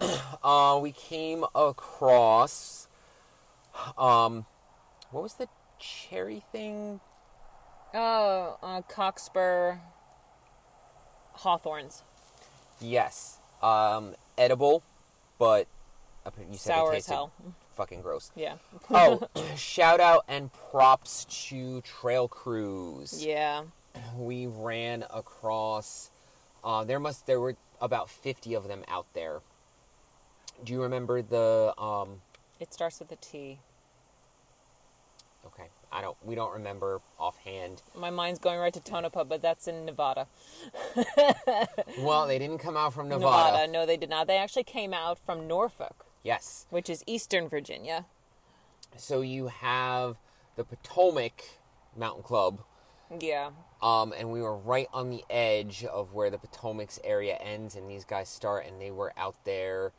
Uh, 0.42 0.78
we 0.82 0.90
came 0.90 1.44
across. 1.54 2.88
Um, 3.96 4.44
what 5.12 5.22
was 5.22 5.34
the 5.34 5.48
cherry 5.78 6.42
thing? 6.50 7.00
Oh, 7.94 8.56
uh, 8.62 8.82
Cockspur 8.82 9.78
Hawthorns. 11.34 12.02
Yes. 12.80 13.38
Um, 13.62 14.14
edible, 14.38 14.82
but 15.38 15.66
you 16.50 16.56
said 16.56 16.74
Sour 16.74 16.94
it 16.94 16.98
as 16.98 17.06
hell. 17.06 17.32
fucking 17.74 18.00
gross. 18.00 18.30
Yeah. 18.34 18.54
Oh, 18.90 19.28
shout 19.56 20.00
out 20.00 20.24
and 20.28 20.50
props 20.70 21.24
to 21.48 21.80
Trail 21.82 22.28
Cruise. 22.28 23.24
Yeah. 23.24 23.64
We 24.16 24.46
ran 24.46 25.04
across. 25.10 26.10
Uh, 26.64 26.84
there 26.84 27.00
must 27.00 27.26
there 27.26 27.40
were 27.40 27.56
about 27.80 28.08
fifty 28.08 28.54
of 28.54 28.68
them 28.68 28.84
out 28.88 29.06
there. 29.14 29.40
Do 30.64 30.72
you 30.72 30.82
remember 30.82 31.22
the? 31.22 31.74
Um, 31.78 32.22
It 32.58 32.72
starts 32.72 33.00
with 33.00 33.12
a 33.12 33.16
T. 33.16 33.58
okay, 35.46 35.68
I 35.90 36.00
don't. 36.00 36.16
We 36.24 36.34
don't 36.34 36.52
remember 36.52 37.00
offhand. 37.18 37.82
My 37.94 38.10
mind's 38.10 38.38
going 38.38 38.58
right 38.58 38.72
to 38.72 38.80
Tonopah, 38.80 39.24
but 39.24 39.42
that's 39.42 39.68
in 39.68 39.84
Nevada. 39.84 40.26
Well, 41.98 42.26
they 42.26 42.38
didn't 42.38 42.58
come 42.58 42.76
out 42.76 42.94
from 42.94 43.08
Nevada. 43.08 43.70
No, 43.70 43.84
they 43.86 43.96
did 43.96 44.08
not. 44.10 44.26
They 44.26 44.36
actually 44.38 44.64
came 44.64 44.94
out 44.94 45.18
from 45.18 45.46
Norfolk, 45.46 46.06
Yes. 46.22 46.66
which 46.70 46.88
is 46.88 47.04
Eastern 47.06 47.48
Virginia. 47.48 48.06
So 48.96 49.20
you 49.20 49.48
have 49.48 50.16
the 50.56 50.64
Potomac 50.64 51.42
Mountain 51.96 52.22
Club, 52.22 52.60
Yeah. 53.20 53.50
um, 53.82 54.12
and 54.16 54.32
we 54.32 54.40
were 54.42 54.56
right 54.56 54.88
on 54.92 55.10
the 55.10 55.24
edge 55.30 55.84
of 55.84 56.12
where 56.14 56.30
the 56.30 56.38
Potomac's 56.38 56.98
area 57.04 57.36
ends 57.36 57.76
and 57.76 57.88
these 57.90 58.04
guys 58.04 58.28
start, 58.28 58.66
and 58.66 58.80
they 58.80 58.90
were 58.90 59.12
out 59.16 59.36
there 59.44 59.92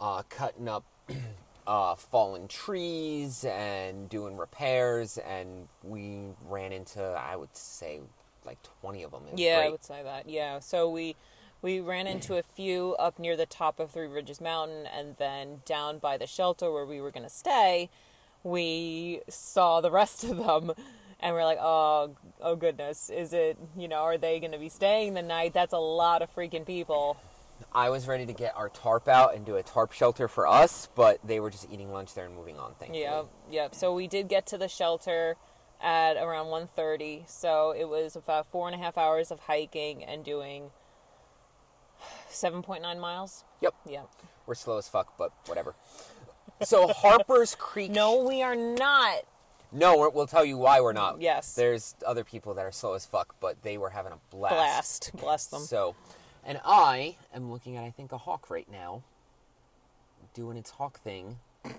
uh, 0.00 0.22
cutting 0.28 0.68
up 0.68 0.84
uh, 1.66 1.94
fallen 1.94 2.48
trees 2.48 3.44
and 3.44 4.08
doing 4.08 4.36
repairs, 4.36 5.18
and 5.18 5.68
we 5.82 6.26
ran 6.48 6.72
into, 6.72 7.02
I 7.02 7.36
would 7.36 7.54
say, 7.56 8.00
like 8.44 8.58
20 8.80 9.02
of 9.04 9.10
them. 9.12 9.22
Yeah, 9.36 9.62
I 9.64 9.70
would 9.70 9.84
say 9.84 10.02
that. 10.02 10.28
Yeah. 10.28 10.58
So 10.58 10.90
we 10.90 11.16
we 11.62 11.80
ran 11.80 12.06
into 12.06 12.36
a 12.36 12.42
few 12.42 12.94
up 12.98 13.18
near 13.18 13.36
the 13.38 13.46
top 13.46 13.80
of 13.80 13.90
Three 13.90 14.06
Ridges 14.06 14.40
Mountain, 14.40 14.86
and 14.86 15.16
then 15.16 15.62
down 15.64 15.98
by 15.98 16.18
the 16.18 16.26
shelter 16.26 16.70
where 16.70 16.84
we 16.84 17.00
were 17.00 17.10
going 17.10 17.24
to 17.24 17.30
stay, 17.30 17.88
we 18.42 19.22
saw 19.30 19.80
the 19.80 19.90
rest 19.90 20.24
of 20.24 20.36
them, 20.36 20.72
and 21.20 21.34
we're 21.34 21.44
like, 21.44 21.58
oh, 21.60 22.14
oh 22.42 22.56
goodness, 22.56 23.08
is 23.08 23.32
it? 23.32 23.56
You 23.78 23.88
know, 23.88 24.02
are 24.02 24.18
they 24.18 24.40
going 24.40 24.52
to 24.52 24.58
be 24.58 24.68
staying 24.68 25.14
the 25.14 25.22
night? 25.22 25.54
That's 25.54 25.72
a 25.72 25.78
lot 25.78 26.20
of 26.20 26.34
freaking 26.34 26.66
people. 26.66 27.16
I 27.74 27.90
was 27.90 28.06
ready 28.06 28.24
to 28.26 28.32
get 28.32 28.54
our 28.56 28.68
tarp 28.68 29.08
out 29.08 29.34
and 29.34 29.44
do 29.44 29.56
a 29.56 29.62
tarp 29.62 29.92
shelter 29.92 30.28
for 30.28 30.46
us, 30.46 30.88
but 30.94 31.18
they 31.24 31.40
were 31.40 31.50
just 31.50 31.66
eating 31.72 31.92
lunch 31.92 32.14
there 32.14 32.24
and 32.26 32.34
moving 32.34 32.58
on. 32.58 32.74
Thankfully. 32.74 33.00
Yep, 33.02 33.26
yep. 33.50 33.74
So 33.74 33.92
we 33.92 34.06
did 34.06 34.28
get 34.28 34.46
to 34.46 34.58
the 34.58 34.68
shelter 34.68 35.36
at 35.82 36.16
around 36.16 36.46
1.30, 36.46 37.28
so 37.28 37.72
it 37.76 37.88
was 37.88 38.14
about 38.16 38.46
four 38.46 38.68
and 38.68 38.74
a 38.74 38.78
half 38.78 38.96
hours 38.96 39.30
of 39.32 39.40
hiking 39.40 40.04
and 40.04 40.24
doing 40.24 40.70
7.9 42.30 43.00
miles. 43.00 43.44
Yep. 43.60 43.74
Yep. 43.90 44.08
We're 44.46 44.54
slow 44.54 44.78
as 44.78 44.88
fuck, 44.88 45.16
but 45.18 45.32
whatever. 45.46 45.74
So 46.62 46.86
Harper's 46.88 47.54
Creek. 47.56 47.90
No, 47.90 48.22
we 48.24 48.40
are 48.42 48.54
not. 48.54 49.22
no, 49.72 49.98
we're, 49.98 50.10
we'll 50.10 50.26
tell 50.28 50.44
you 50.44 50.56
why 50.56 50.80
we're 50.80 50.92
not. 50.92 51.20
Yes. 51.20 51.54
There's 51.54 51.96
other 52.06 52.22
people 52.22 52.54
that 52.54 52.64
are 52.64 52.72
slow 52.72 52.94
as 52.94 53.04
fuck, 53.04 53.34
but 53.40 53.62
they 53.62 53.78
were 53.78 53.90
having 53.90 54.12
a 54.12 54.18
blast. 54.30 54.54
Blast. 54.54 55.10
Bless 55.16 55.46
them. 55.46 55.62
So, 55.62 55.96
and 56.44 56.60
I 56.64 57.16
am 57.34 57.50
looking 57.50 57.76
at 57.76 57.84
I 57.84 57.90
think 57.90 58.12
a 58.12 58.18
hawk 58.18 58.50
right 58.50 58.70
now, 58.70 59.02
doing 60.34 60.56
its 60.56 60.70
hawk 60.70 61.00
thing 61.00 61.38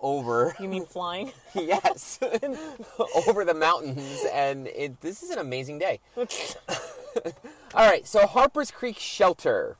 over. 0.00 0.54
You 0.60 0.68
mean 0.68 0.86
flying? 0.86 1.32
yes, 1.54 2.18
over 3.28 3.44
the 3.44 3.54
mountains, 3.54 4.24
and 4.32 4.66
it, 4.68 5.00
this 5.00 5.22
is 5.22 5.30
an 5.30 5.38
amazing 5.38 5.78
day. 5.78 6.00
All 6.16 7.88
right, 7.88 8.06
so 8.06 8.26
Harper's 8.26 8.70
Creek 8.70 8.98
Shelter 8.98 9.76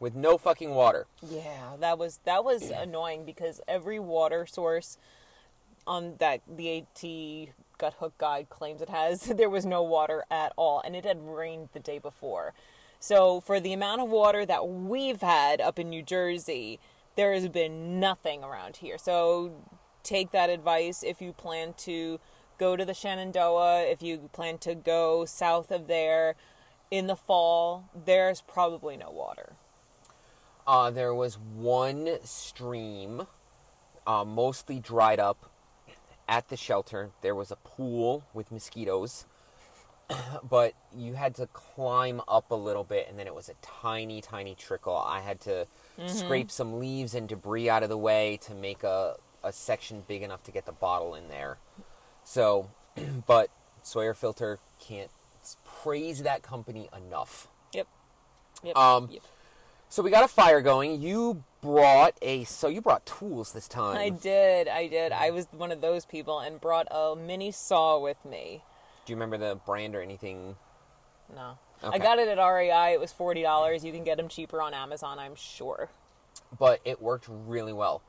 with 0.00 0.14
no 0.14 0.38
fucking 0.38 0.70
water. 0.70 1.06
yeah, 1.28 1.72
that 1.80 1.98
was 1.98 2.20
that 2.24 2.44
was 2.44 2.70
annoying 2.76 3.24
because 3.24 3.60
every 3.66 3.98
water 3.98 4.46
source 4.46 4.96
on 5.86 6.14
that 6.18 6.40
the 6.48 6.78
AT 6.78 7.48
Guthook 7.80 8.12
guide 8.18 8.48
claims 8.48 8.82
it 8.82 8.88
has, 8.88 9.22
there 9.22 9.48
was 9.50 9.64
no 9.66 9.82
water 9.82 10.24
at 10.30 10.52
all, 10.56 10.80
and 10.84 10.94
it 10.96 11.04
had 11.04 11.18
rained 11.26 11.68
the 11.72 11.80
day 11.80 11.98
before. 11.98 12.52
So 13.00 13.40
for 13.40 13.60
the 13.60 13.72
amount 13.72 14.00
of 14.00 14.08
water 14.08 14.44
that 14.44 14.68
we've 14.68 15.20
had 15.20 15.60
up 15.60 15.78
in 15.78 15.88
New 15.88 16.02
Jersey, 16.02 16.80
there 17.16 17.32
has 17.32 17.48
been 17.48 18.00
nothing 18.00 18.42
around 18.42 18.76
here. 18.76 18.98
So 18.98 19.52
take 20.02 20.30
that 20.32 20.50
advice 20.50 21.02
if 21.02 21.20
you 21.20 21.32
plan 21.32 21.74
to 21.78 22.18
go 22.58 22.76
to 22.76 22.84
the 22.84 22.94
Shenandoah, 22.94 23.82
if 23.82 24.02
you 24.02 24.28
plan 24.32 24.58
to 24.58 24.74
go 24.74 25.24
south 25.24 25.70
of 25.70 25.86
there 25.86 26.34
in 26.90 27.06
the 27.06 27.16
fall, 27.16 27.88
there's 28.04 28.40
probably 28.40 28.96
no 28.96 29.10
water. 29.10 29.52
Uh, 30.66 30.90
there 30.90 31.14
was 31.14 31.38
one 31.38 32.18
stream, 32.24 33.26
uh, 34.06 34.24
mostly 34.24 34.78
dried 34.78 35.20
up, 35.20 35.50
at 36.28 36.48
the 36.48 36.56
shelter. 36.56 37.10
There 37.22 37.34
was 37.34 37.50
a 37.50 37.56
pool 37.56 38.24
with 38.34 38.52
mosquitoes, 38.52 39.24
but 40.48 40.74
you 40.96 41.14
had 41.14 41.34
to 41.36 41.46
climb 41.48 42.20
up 42.28 42.50
a 42.50 42.54
little 42.54 42.84
bit, 42.84 43.06
and 43.08 43.18
then 43.18 43.26
it 43.26 43.34
was 43.34 43.48
a 43.48 43.54
tiny, 43.62 44.20
tiny 44.20 44.54
trickle. 44.54 44.96
I 44.96 45.20
had 45.20 45.40
to 45.42 45.66
scrape 46.06 46.50
some 46.50 46.78
leaves 46.78 47.14
and 47.14 47.28
debris 47.28 47.68
out 47.68 47.82
of 47.82 47.88
the 47.88 47.98
way 47.98 48.38
to 48.42 48.54
make 48.54 48.82
a, 48.82 49.16
a 49.42 49.52
section 49.52 50.04
big 50.06 50.22
enough 50.22 50.42
to 50.44 50.50
get 50.50 50.66
the 50.66 50.72
bottle 50.72 51.14
in 51.14 51.28
there. 51.28 51.58
So, 52.24 52.70
but 53.26 53.50
Sawyer 53.82 54.14
Filter 54.14 54.58
can't 54.80 55.10
praise 55.64 56.22
that 56.22 56.42
company 56.42 56.88
enough. 56.96 57.48
Yep. 57.72 57.86
Yep. 58.64 58.76
Um, 58.76 59.08
yep. 59.10 59.22
So 59.90 60.02
we 60.02 60.10
got 60.10 60.24
a 60.24 60.28
fire 60.28 60.60
going. 60.60 61.00
You 61.00 61.42
brought 61.62 62.14
a 62.20 62.44
so 62.44 62.68
you 62.68 62.80
brought 62.82 63.06
tools 63.06 63.52
this 63.52 63.66
time. 63.66 63.96
I 63.96 64.10
did. 64.10 64.68
I 64.68 64.86
did. 64.86 65.12
I 65.12 65.30
was 65.30 65.46
one 65.50 65.72
of 65.72 65.80
those 65.80 66.04
people 66.04 66.40
and 66.40 66.60
brought 66.60 66.86
a 66.90 67.16
mini 67.16 67.50
saw 67.50 67.98
with 67.98 68.22
me. 68.24 68.62
Do 69.08 69.12
you 69.12 69.16
remember 69.16 69.38
the 69.38 69.54
brand 69.64 69.94
or 69.94 70.02
anything? 70.02 70.54
No. 71.34 71.56
I 71.82 71.98
got 71.98 72.18
it 72.18 72.28
at 72.28 72.36
REI. 72.36 72.92
It 72.92 73.00
was 73.00 73.10
$40. 73.10 73.82
You 73.82 73.90
can 73.90 74.04
get 74.04 74.18
them 74.18 74.28
cheaper 74.28 74.60
on 74.60 74.74
Amazon, 74.74 75.18
I'm 75.18 75.34
sure. 75.34 75.88
But 76.58 76.80
it 76.84 77.00
worked 77.00 77.24
really 77.26 77.72
well. 77.72 78.02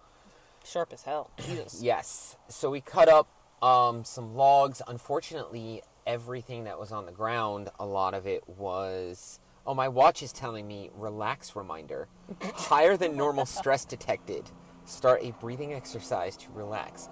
Sharp 0.65 0.91
as 0.91 1.03
hell. 1.03 1.31
Jesus. 1.37 1.81
Yes. 1.81 2.35
So 2.49 2.69
we 2.69 2.81
cut 2.81 3.07
up 3.07 3.29
um, 3.61 4.03
some 4.03 4.35
logs. 4.35 4.81
Unfortunately, 4.89 5.83
everything 6.05 6.65
that 6.65 6.77
was 6.77 6.91
on 6.91 7.05
the 7.05 7.13
ground, 7.13 7.69
a 7.79 7.85
lot 7.85 8.13
of 8.13 8.27
it 8.27 8.43
was. 8.49 9.39
Oh, 9.65 9.73
my 9.73 9.87
watch 9.87 10.21
is 10.21 10.33
telling 10.33 10.67
me 10.67 10.89
relax 10.95 11.55
reminder. 11.55 12.09
Higher 12.41 12.97
than 12.97 13.15
normal 13.15 13.45
stress 13.45 13.85
detected. 13.85 14.51
Start 14.83 15.21
a 15.23 15.31
breathing 15.39 15.73
exercise 15.73 16.35
to 16.35 16.51
relax. 16.51 17.07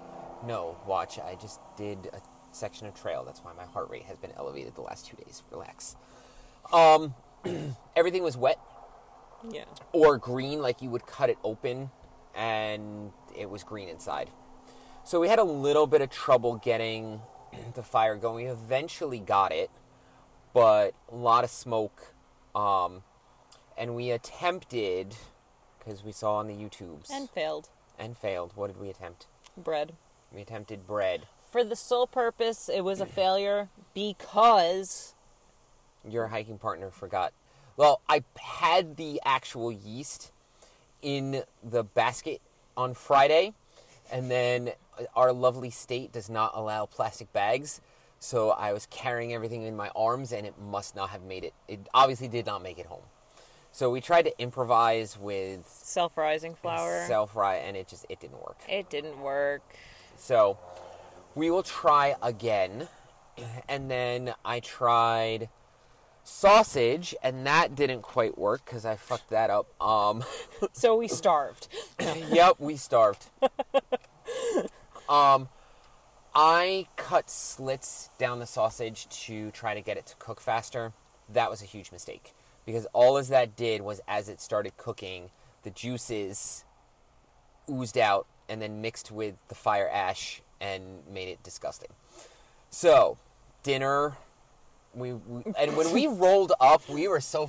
No, 0.46 0.76
watch. 0.86 1.18
I 1.18 1.36
just 1.36 1.60
did 1.78 2.10
a 2.12 2.20
section 2.58 2.86
of 2.86 2.94
trail. 2.94 3.24
That's 3.24 3.40
why 3.40 3.52
my 3.56 3.64
heart 3.64 3.88
rate 3.90 4.02
has 4.04 4.18
been 4.18 4.32
elevated 4.36 4.74
the 4.74 4.80
last 4.82 5.06
two 5.06 5.16
days. 5.16 5.42
Relax. 5.50 5.96
Um, 6.72 7.14
everything 7.96 8.22
was 8.22 8.36
wet 8.36 8.58
Yeah. 9.50 9.64
or 9.92 10.18
green, 10.18 10.60
like 10.60 10.82
you 10.82 10.90
would 10.90 11.06
cut 11.06 11.30
it 11.30 11.38
open 11.44 11.90
and 12.34 13.12
it 13.36 13.48
was 13.48 13.64
green 13.64 13.88
inside. 13.88 14.30
So 15.04 15.20
we 15.20 15.28
had 15.28 15.38
a 15.38 15.44
little 15.44 15.86
bit 15.86 16.02
of 16.02 16.10
trouble 16.10 16.56
getting 16.56 17.20
the 17.74 17.82
fire 17.82 18.16
going. 18.16 18.44
We 18.44 18.50
eventually 18.50 19.18
got 19.20 19.52
it, 19.52 19.70
but 20.52 20.94
a 21.10 21.14
lot 21.16 21.44
of 21.44 21.50
smoke. 21.50 22.14
Um, 22.54 23.02
and 23.76 23.94
we 23.94 24.10
attempted, 24.10 25.14
because 25.78 26.02
we 26.04 26.10
saw 26.12 26.36
on 26.36 26.48
the 26.48 26.54
YouTubes 26.54 27.10
And 27.10 27.30
failed. 27.30 27.68
and 27.98 28.16
failed. 28.18 28.52
What 28.56 28.66
did 28.66 28.80
we 28.80 28.90
attempt? 28.90 29.26
Bread. 29.56 29.94
We 30.32 30.40
attempted 30.42 30.86
bread. 30.86 31.26
For 31.50 31.64
the 31.64 31.76
sole 31.76 32.06
purpose, 32.06 32.68
it 32.68 32.82
was 32.82 33.00
a 33.00 33.06
mm. 33.06 33.10
failure 33.10 33.68
because 33.94 35.14
Your 36.08 36.28
hiking 36.28 36.58
partner 36.58 36.90
forgot. 36.90 37.32
Well, 37.76 38.00
I 38.08 38.22
had 38.38 38.96
the 38.96 39.20
actual 39.24 39.70
yeast 39.72 40.32
in 41.00 41.42
the 41.62 41.84
basket 41.84 42.40
on 42.76 42.94
Friday, 42.94 43.52
and 44.12 44.30
then 44.30 44.70
uh, 44.98 45.04
our 45.14 45.32
lovely 45.32 45.70
state 45.70 46.12
does 46.12 46.28
not 46.28 46.52
allow 46.54 46.86
plastic 46.86 47.32
bags. 47.32 47.80
So 48.20 48.50
I 48.50 48.72
was 48.72 48.86
carrying 48.90 49.32
everything 49.32 49.62
in 49.62 49.76
my 49.76 49.90
arms, 49.94 50.32
and 50.32 50.46
it 50.46 50.54
must 50.58 50.96
not 50.96 51.10
have 51.10 51.22
made 51.22 51.44
it. 51.44 51.54
It 51.68 51.80
obviously 51.94 52.28
did 52.28 52.46
not 52.46 52.62
make 52.62 52.78
it 52.78 52.86
home. 52.86 53.04
So 53.70 53.90
we 53.90 54.00
tried 54.00 54.22
to 54.22 54.42
improvise 54.42 55.16
with 55.16 55.66
self-rising 55.68 56.56
flour. 56.56 57.04
self 57.06 57.32
fry, 57.32 57.56
and 57.56 57.76
it 57.76 57.86
just 57.86 58.06
it 58.08 58.18
didn't 58.18 58.42
work. 58.42 58.58
it 58.68 58.90
didn't 58.90 59.20
work. 59.20 59.62
So 60.16 60.58
we 61.34 61.50
will 61.50 61.62
try 61.62 62.14
again. 62.22 62.88
And 63.68 63.90
then 63.90 64.34
I 64.44 64.60
tried 64.60 65.48
sausage, 66.24 67.14
and 67.22 67.46
that 67.46 67.74
didn't 67.74 68.02
quite 68.02 68.36
work 68.36 68.64
because 68.64 68.84
I 68.84 68.96
fucked 68.96 69.30
that 69.30 69.50
up. 69.50 69.68
Um, 69.80 70.24
So 70.72 70.96
we 70.96 71.08
starved. 71.08 71.68
yep, 72.00 72.56
we 72.58 72.76
starved. 72.76 73.26
um, 75.08 75.48
I 76.34 76.86
cut 76.96 77.30
slits 77.30 78.10
down 78.18 78.38
the 78.38 78.46
sausage 78.46 79.08
to 79.26 79.50
try 79.52 79.74
to 79.74 79.80
get 79.80 79.96
it 79.96 80.06
to 80.06 80.16
cook 80.16 80.40
faster. 80.40 80.92
That 81.28 81.50
was 81.50 81.62
a 81.62 81.66
huge 81.66 81.92
mistake 81.92 82.34
because 82.66 82.86
all 82.92 83.16
as 83.16 83.28
that 83.28 83.56
did 83.56 83.80
was 83.82 84.00
as 84.06 84.28
it 84.28 84.40
started 84.40 84.76
cooking, 84.76 85.30
the 85.62 85.70
juices 85.70 86.64
oozed 87.70 87.98
out 87.98 88.26
and 88.48 88.60
then 88.62 88.80
mixed 88.80 89.10
with 89.10 89.34
the 89.48 89.54
fire 89.54 89.88
ash 89.88 90.42
and 90.60 90.82
made 91.10 91.28
it 91.28 91.42
disgusting. 91.42 91.90
So, 92.70 93.16
dinner 93.62 94.16
we, 94.94 95.12
we 95.12 95.42
and 95.58 95.76
when 95.76 95.92
we 95.92 96.06
rolled 96.24 96.52
up, 96.60 96.88
we 96.88 97.08
were 97.08 97.20
so 97.20 97.46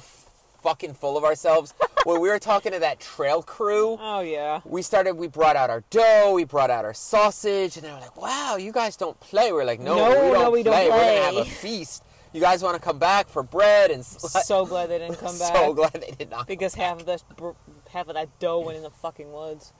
fucking 0.61 0.93
full 0.93 1.17
of 1.17 1.23
ourselves. 1.23 1.73
when 2.03 2.19
we 2.19 2.27
were 2.29 2.37
talking 2.39 2.71
to 2.73 2.79
that 2.79 2.99
trail 2.99 3.41
crew, 3.41 3.97
Oh 3.99 4.19
yeah. 4.19 4.59
we 4.65 4.81
started 4.81 5.13
we 5.15 5.27
brought 5.27 5.55
out 5.55 5.69
our 5.69 5.83
dough 5.89 6.33
we 6.33 6.43
brought 6.43 6.69
out 6.69 6.83
our 6.85 6.93
sausage 6.93 7.77
and 7.77 7.85
they 7.85 7.91
were 7.91 7.99
like 7.99 8.21
wow 8.21 8.57
you 8.57 8.71
guys 8.73 8.97
don't 8.97 9.17
play 9.21 9.51
we're 9.53 9.63
like 9.63 9.79
no, 9.79 9.95
No, 9.95 10.09
we 10.09 10.13
don't 10.15 10.33
no, 10.33 10.51
we 10.51 10.63
don't 10.63 10.73
play. 10.73 10.89
we're 10.89 10.97
gonna 11.23 11.37
have 11.39 11.47
a 11.47 11.49
feast 11.49 12.03
you 12.33 12.41
guys 12.41 12.61
want 12.61 12.75
to 12.75 12.81
come 12.81 12.99
back 12.99 13.27
for 13.29 13.41
bread 13.41 13.89
and 13.89 14.03
sli- 14.03 14.43
So 14.43 14.65
glad 14.65 14.89
they 14.89 14.99
didn't 14.99 15.15
come 15.19 15.37
back. 15.39 15.55
so 15.55 15.73
glad 15.73 15.93
they 15.93 16.11
did 16.11 16.29
not 16.29 16.45
Because 16.47 16.75
half 16.75 16.99
of 16.99 17.05
this, 17.05 17.23
br- 17.37 17.51
half 17.89 18.07
of 18.09 18.15
that 18.15 18.27
dough 18.39 18.59
went 18.59 18.75
in 18.77 18.83
the 18.83 18.89
fucking 18.91 19.31
woods. 19.31 19.71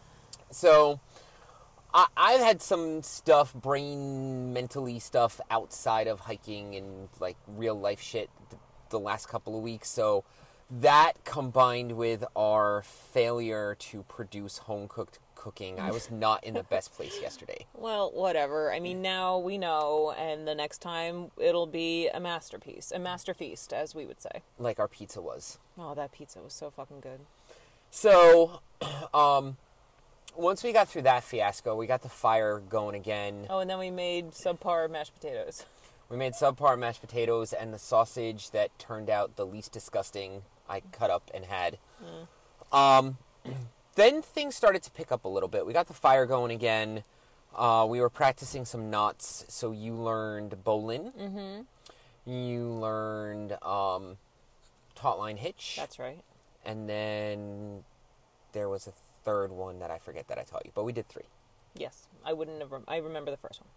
so 0.50 1.00
I, 1.94 2.08
I've 2.16 2.42
had 2.42 2.62
some 2.62 3.02
stuff 3.04 3.54
brain 3.54 4.54
mentally 4.54 5.00
stuff 5.00 5.40
outside 5.50 6.08
of 6.08 6.20
hiking 6.22 6.76
and 6.76 7.10
like 7.20 7.38
real 7.48 7.80
life 7.80 8.02
shit 8.02 8.30
th- 8.50 8.62
the 8.90 9.00
last 9.00 9.28
couple 9.28 9.56
of 9.58 9.64
weeks 9.64 9.90
so 9.90 10.24
that 10.82 11.14
combined 11.24 11.94
with 11.94 12.24
our 12.36 12.84
failure 12.84 13.76
to 13.80 14.04
produce 14.04 14.60
home 14.60 14.88
cooked 14.88 15.20
cooking 15.36 15.80
i 15.80 15.90
was 15.90 16.12
not 16.12 16.44
in 16.44 16.54
the 16.54 16.64
best 16.70 16.94
place 16.94 17.20
yesterday 17.22 17.66
Well, 17.74 18.12
whatever. 18.12 18.74
I 18.74 18.80
mean, 18.82 19.02
now 19.02 19.38
we 19.40 19.58
know, 19.58 20.14
and 20.18 20.46
the 20.48 20.54
next 20.54 20.80
time 20.80 21.32
it'll 21.38 21.66
be 21.66 22.10
a 22.10 22.20
masterpiece, 22.20 22.92
a 22.94 23.00
master 23.00 23.34
feast, 23.34 23.72
as 23.72 23.96
we 23.96 24.06
would 24.06 24.22
say. 24.22 24.42
like 24.58 24.80
our 24.80 24.88
pizza 24.90 25.22
was 25.22 25.58
Oh, 25.78 25.96
that 25.96 26.12
pizza 26.12 26.40
was 26.40 26.52
so 26.54 26.70
fucking 26.70 27.00
good. 27.00 27.22
So, 27.90 28.60
um, 29.14 29.56
once 30.36 30.64
we 30.64 30.72
got 30.72 30.88
through 30.88 31.04
that 31.04 31.24
fiasco, 31.24 31.76
we 31.76 31.88
got 31.88 32.02
the 32.02 32.10
fire 32.10 32.60
going 32.70 32.96
again. 32.96 33.48
Oh, 33.50 33.60
and 33.60 33.70
then 33.70 33.80
we 33.80 33.92
made 33.92 34.32
subpar 34.32 34.90
mashed 34.90 35.14
potatoes. 35.14 35.66
We 36.10 36.18
made 36.18 36.34
subpar 36.34 36.78
mashed 36.80 37.02
potatoes 37.02 37.54
and 37.54 37.74
the 37.74 37.80
sausage 37.80 38.52
that 38.52 38.78
turned 38.80 39.10
out 39.10 39.36
the 39.36 39.46
least 39.46 39.72
disgusting 39.72 40.42
I 40.68 40.82
cut 40.92 41.10
up 41.12 41.30
and 41.34 41.46
had. 41.46 41.78
Um, 42.72 43.18
then 43.96 44.22
things 44.22 44.56
started 44.56 44.82
to 44.84 44.92
pick 44.92 45.12
up 45.12 45.26
a 45.26 45.28
little 45.28 45.50
bit. 45.50 45.66
We 45.66 45.74
got 45.74 45.88
the 45.88 45.94
fire 45.94 46.26
going 46.26 46.52
again. 46.52 47.04
Uh, 47.56 47.86
we 47.90 48.00
were 48.00 48.10
practicing 48.10 48.64
some 48.66 48.90
knots, 48.90 49.46
so 49.50 49.72
you 49.72 49.94
learned 49.94 50.64
bowline. 50.64 51.12
Mm-hmm. 51.20 52.32
You 52.32 52.66
learned 52.70 53.54
um, 53.64 54.18
taut 54.96 55.18
line 55.20 55.38
hitch. 55.38 55.76
That's 55.78 55.98
right. 56.00 56.20
and 56.66 56.88
then 56.88 57.84
there 58.54 58.70
was 58.70 58.88
a 58.88 58.92
third 59.24 59.52
one 59.52 59.80
that 59.80 59.92
I 59.92 59.98
forget 60.00 60.28
that 60.28 60.38
I 60.40 60.44
taught 60.44 60.66
you, 60.66 60.72
but 60.74 60.84
we 60.84 60.92
did 60.94 61.08
three. 61.08 61.24
Yes, 61.76 62.08
I 62.26 62.34
wouldn't 62.34 62.60
have. 62.62 62.72
Rem- 62.72 62.84
I 62.88 62.98
remember 62.98 63.32
the 63.32 63.38
first 63.38 63.62
one. 63.62 63.70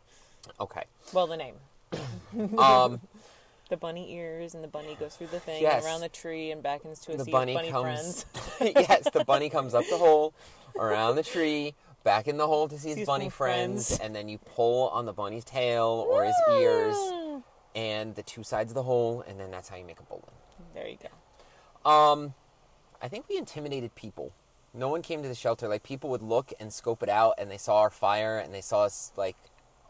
Okay. 0.61 0.85
Well, 1.13 1.27
the 1.27 1.37
name. 1.37 1.55
Um, 2.59 3.01
The 3.69 3.77
bunny 3.79 4.13
ears, 4.13 4.55
and 4.55 4.63
the 4.63 4.69
bunny 4.69 4.97
goes 5.01 5.15
through 5.17 5.29
the 5.29 5.41
thing 5.41 5.63
Yes. 5.63 5.77
and 5.77 5.85
around 5.87 6.01
the 6.03 6.11
tree 6.11 6.51
and 6.51 6.63
back 6.63 6.85
into 6.85 7.13
a 7.13 7.17
the 7.17 7.25
sea 7.25 7.31
bunny 7.31 7.53
of 7.55 7.57
bunny 7.59 7.71
comes. 7.71 8.25
friends. 8.59 8.73
yes, 8.77 9.09
the 9.15 9.25
bunny 9.25 9.49
comes 9.49 9.73
up 9.73 9.85
the 9.89 9.97
hole, 9.97 10.35
around 10.79 11.17
the 11.17 11.23
tree, 11.23 11.73
back 12.05 12.29
in 12.29 12.37
the 12.37 12.47
hole 12.47 12.69
to 12.69 12.79
see 12.79 12.89
his 12.89 12.99
Sees 12.99 13.07
bunny 13.07 13.31
friends, 13.31 13.87
friends. 13.89 14.01
and 14.01 14.15
then 14.15 14.29
you 14.29 14.37
pull 14.37 14.89
on 14.91 15.07
the 15.07 15.13
bunny's 15.15 15.45
tail 15.45 16.07
or 16.11 16.23
his 16.25 16.35
ears 16.53 16.95
and 17.75 18.15
the 18.15 18.23
two 18.23 18.43
sides 18.43 18.71
of 18.71 18.75
the 18.75 18.83
hole, 18.83 19.25
and 19.27 19.41
then 19.41 19.51
that's 19.51 19.71
how 19.71 19.77
you 19.77 19.85
make 19.87 20.01
a 20.01 20.03
bowline. 20.03 20.25
There 20.75 20.87
you 20.89 20.99
go. 21.85 21.91
Um, 21.91 22.35
I 23.01 23.09
think 23.09 23.27
we 23.27 23.39
intimidated 23.39 23.95
people. 23.95 24.33
No 24.75 24.89
one 24.89 25.03
came 25.03 25.23
to 25.23 25.29
the 25.29 25.35
shelter. 25.35 25.69
Like 25.69 25.83
people 25.83 26.11
would 26.11 26.23
look 26.23 26.53
and 26.59 26.73
scope 26.73 27.03
it 27.03 27.09
out, 27.09 27.35
and 27.39 27.51
they 27.51 27.59
saw 27.59 27.81
our 27.81 27.91
fire, 27.91 28.39
and 28.39 28.55
they 28.55 28.61
saw 28.61 28.85
us 28.85 29.13
like 29.17 29.37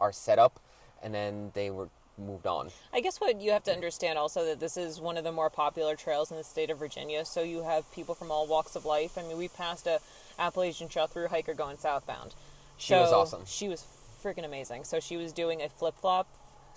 our 0.01 0.11
setup, 0.11 0.59
and 1.01 1.13
then 1.13 1.51
they 1.53 1.69
were 1.69 1.89
moved 2.17 2.45
on. 2.45 2.69
I 2.93 2.99
guess 2.99 3.19
what 3.19 3.41
you 3.41 3.51
have 3.51 3.63
to 3.63 3.73
understand 3.73 4.19
also 4.19 4.45
that 4.45 4.59
this 4.59 4.77
is 4.77 5.01
one 5.01 5.17
of 5.17 5.23
the 5.23 5.31
more 5.31 5.49
popular 5.49 5.95
trails 5.95 6.29
in 6.29 6.37
the 6.37 6.43
state 6.43 6.69
of 6.69 6.77
Virginia, 6.77 7.25
so 7.25 7.41
you 7.41 7.63
have 7.63 7.91
people 7.91 8.13
from 8.13 8.29
all 8.29 8.45
walks 8.45 8.75
of 8.75 8.85
life. 8.85 9.17
I 9.17 9.23
mean, 9.23 9.37
we 9.37 9.47
passed 9.47 9.87
a 9.87 9.99
Appalachian 10.37 10.89
Trail 10.89 11.07
through 11.07 11.27
hiker 11.27 11.53
going 11.53 11.77
southbound. 11.77 12.35
She 12.77 12.93
was 12.93 13.11
awesome. 13.11 13.43
She 13.45 13.67
was 13.67 13.85
freaking 14.23 14.45
amazing. 14.45 14.83
So 14.83 14.99
she 14.99 15.17
was 15.17 15.31
doing 15.31 15.61
a 15.61 15.69
flip 15.69 15.95
flop. 15.99 16.27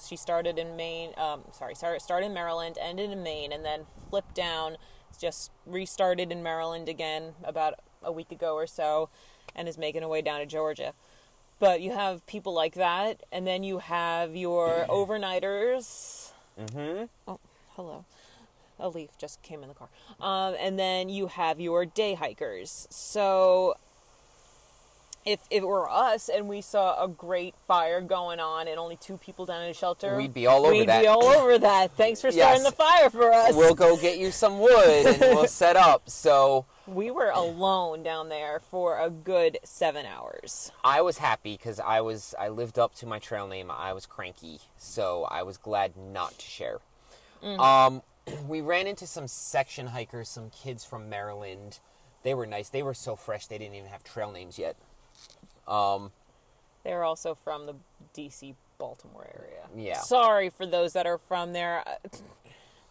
She 0.06 0.16
started 0.16 0.58
in 0.58 0.76
Maine. 0.76 1.12
Um, 1.16 1.42
sorry, 1.52 1.74
sorry, 1.74 2.00
started 2.00 2.26
in 2.26 2.34
Maryland, 2.34 2.76
ended 2.80 3.10
in 3.10 3.22
Maine, 3.22 3.52
and 3.52 3.64
then 3.64 3.86
flipped 4.10 4.34
down. 4.34 4.76
Just 5.18 5.50
restarted 5.64 6.30
in 6.30 6.42
Maryland 6.42 6.88
again 6.88 7.32
about 7.42 7.74
a 8.02 8.12
week 8.12 8.30
ago 8.32 8.54
or 8.54 8.66
so, 8.66 9.08
and 9.54 9.68
is 9.68 9.78
making 9.78 10.02
her 10.02 10.08
way 10.08 10.22
down 10.22 10.40
to 10.40 10.46
Georgia. 10.46 10.92
But 11.58 11.80
you 11.80 11.92
have 11.92 12.26
people 12.26 12.52
like 12.52 12.74
that, 12.74 13.22
and 13.32 13.46
then 13.46 13.62
you 13.62 13.78
have 13.78 14.36
your 14.36 14.84
overnighters. 14.88 16.30
Mm-hmm. 16.60 17.04
Oh, 17.28 17.40
hello. 17.74 18.04
A 18.78 18.88
leaf 18.90 19.10
just 19.18 19.40
came 19.42 19.62
in 19.62 19.68
the 19.68 19.74
car. 19.74 19.88
Um, 20.20 20.54
and 20.60 20.78
then 20.78 21.08
you 21.08 21.28
have 21.28 21.60
your 21.60 21.86
day 21.86 22.12
hikers. 22.12 22.86
So 22.90 23.74
if, 25.24 25.40
if 25.50 25.62
it 25.62 25.66
were 25.66 25.88
us 25.90 26.28
and 26.28 26.46
we 26.46 26.60
saw 26.60 27.02
a 27.02 27.08
great 27.08 27.54
fire 27.66 28.02
going 28.02 28.38
on 28.38 28.68
and 28.68 28.78
only 28.78 28.96
two 28.96 29.16
people 29.16 29.46
down 29.46 29.62
in 29.62 29.70
a 29.70 29.74
shelter, 29.74 30.16
We'd 30.16 30.34
be 30.34 30.46
all 30.46 30.64
over 30.66 30.72
we'd 30.72 30.88
that. 30.88 31.00
be 31.00 31.06
all 31.06 31.24
over 31.24 31.58
that. 31.58 31.92
Thanks 31.96 32.20
for 32.20 32.30
starting 32.30 32.62
Yes. 32.62 32.70
the 32.70 32.76
fire 32.76 33.08
for 33.08 33.32
us. 33.32 33.54
We'll 33.56 33.74
go 33.74 33.96
get 33.96 34.18
you 34.18 34.30
some 34.30 34.58
wood 34.60 35.06
and 35.06 35.20
we'll 35.20 35.46
set 35.48 35.76
up. 35.76 36.08
So 36.10 36.66
we 36.86 37.10
were 37.10 37.30
alone 37.30 38.02
down 38.02 38.28
there 38.28 38.60
for 38.60 38.98
a 38.98 39.10
good 39.10 39.58
seven 39.64 40.06
hours. 40.06 40.70
I 40.84 41.02
was 41.02 41.18
happy 41.18 41.56
because 41.56 41.80
I 41.80 42.00
was 42.00 42.34
I 42.38 42.48
lived 42.48 42.78
up 42.78 42.94
to 42.96 43.06
my 43.06 43.18
trail 43.18 43.46
name. 43.46 43.70
I 43.70 43.92
was 43.92 44.06
cranky, 44.06 44.60
so 44.78 45.26
I 45.30 45.42
was 45.42 45.56
glad 45.56 45.96
not 45.96 46.38
to 46.38 46.46
share. 46.46 46.78
Um, 47.42 48.02
we 48.48 48.60
ran 48.60 48.86
into 48.86 49.06
some 49.06 49.28
section 49.28 49.88
hikers, 49.88 50.28
some 50.28 50.50
kids 50.50 50.84
from 50.84 51.08
Maryland. 51.08 51.80
They 52.22 52.34
were 52.34 52.46
nice. 52.46 52.68
They 52.68 52.82
were 52.82 52.94
so 52.94 53.16
fresh. 53.16 53.46
They 53.46 53.58
didn't 53.58 53.76
even 53.76 53.90
have 53.90 54.02
trail 54.02 54.32
names 54.32 54.58
yet. 54.58 54.76
Um, 55.68 56.10
They're 56.82 57.04
also 57.04 57.34
from 57.34 57.66
the 57.66 57.74
DC 58.16 58.54
Baltimore 58.78 59.28
area. 59.38 59.66
Yeah. 59.76 60.00
Sorry 60.00 60.50
for 60.50 60.66
those 60.66 60.92
that 60.94 61.06
are 61.06 61.18
from 61.18 61.52
there. 61.52 61.84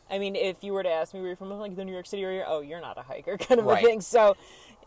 I 0.09 0.19
mean, 0.19 0.35
if 0.35 0.63
you 0.63 0.73
were 0.73 0.83
to 0.83 0.89
ask 0.91 1.13
me 1.13 1.19
where 1.19 1.29
you're 1.29 1.35
from, 1.37 1.49
like 1.51 1.75
the 1.75 1.83
New 1.85 1.91
York 1.91 2.05
City 2.05 2.23
area, 2.23 2.45
oh, 2.47 2.61
you're 2.61 2.81
not 2.81 2.97
a 2.97 3.01
hiker, 3.01 3.37
kind 3.39 3.59
of 3.59 3.65
Right. 3.65 3.83
a 3.83 3.87
thing. 3.87 4.01
So, 4.01 4.35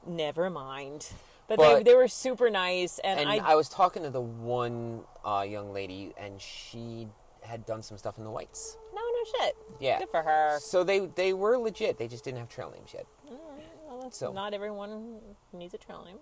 never 0.06 0.48
mind. 0.50 1.06
But, 1.48 1.58
they, 1.58 1.64
But- 1.74 1.84
they 1.84 1.94
were 1.94 2.08
super 2.08 2.50
nice, 2.50 2.98
and, 3.00 3.20
and 3.20 3.28
I, 3.28 3.38
I, 3.52 3.54
was 3.54 3.68
talking 3.68 4.02
to 4.02 4.10
the 4.10 4.20
one 4.20 5.00
uh, 5.24 5.44
young 5.48 5.72
lady, 5.72 6.12
and 6.18 6.40
she 6.40 7.08
had 7.42 7.64
done 7.66 7.82
some 7.82 7.96
stuff 7.96 8.18
in 8.18 8.24
the 8.24 8.30
whites. 8.30 8.76
no, 8.94 9.00
no 9.00 9.44
shit. 9.46 9.56
Yeah. 9.80 9.98
Good 9.98 10.10
for 10.10 10.22
her. 10.22 10.58
So 10.60 10.84
they 10.84 11.06
they 11.06 11.32
were 11.32 11.56
legit. 11.56 11.98
They 11.98 12.06
just 12.08 12.22
didn't 12.24 12.38
have 12.38 12.48
trail 12.50 12.70
names 12.70 12.90
yet. 12.92 13.06
Well, 13.26 13.96
that's- 13.98 14.18
So- 14.18 14.32
not 14.32 14.52
everyone 14.54 15.18
needs 15.52 15.72
a 15.74 15.78
trail 15.78 16.04
name. 16.04 16.18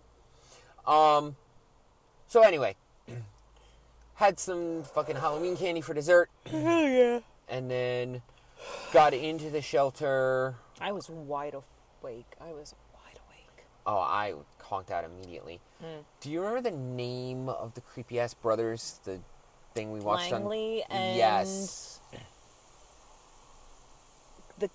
Um. 0.87 1.35
So 2.29 2.43
anyway, 2.43 2.77
had 4.15 4.39
some 4.39 4.85
fucking 4.85 5.17
Halloween 5.17 5.57
candy 5.57 5.81
for 5.81 5.93
dessert, 5.95 6.31
Oh 6.53 6.87
yeah. 6.87 7.21
and 7.49 7.69
then 7.71 8.23
got 8.93 9.15
into 9.15 9.51
the 9.51 9.61
shelter. 9.63 10.55
I 10.81 10.93
was 10.93 11.09
wide 11.11 11.55
awake. 11.55 12.27
I 12.41 12.53
was 12.53 12.75
wide 12.95 13.19
awake. 13.29 13.67
Oh, 13.87 13.99
I 13.99 14.35
conked 14.59 14.91
out 14.91 15.05
immediately. 15.05 15.61
Do 16.21 16.31
you 16.31 16.41
remember 16.41 16.71
the 16.71 16.77
name 16.77 17.49
of 17.49 17.75
the 17.75 17.81
creepy 17.81 18.19
ass 18.21 18.35
brothers? 18.35 19.01
The 19.05 19.21
thing 19.75 19.93
we 19.93 20.01
watched 20.01 20.33
Langley 20.33 20.83
on. 20.91 20.97
and 20.97 21.17
Yes. 21.17 22.01
the 24.59 24.71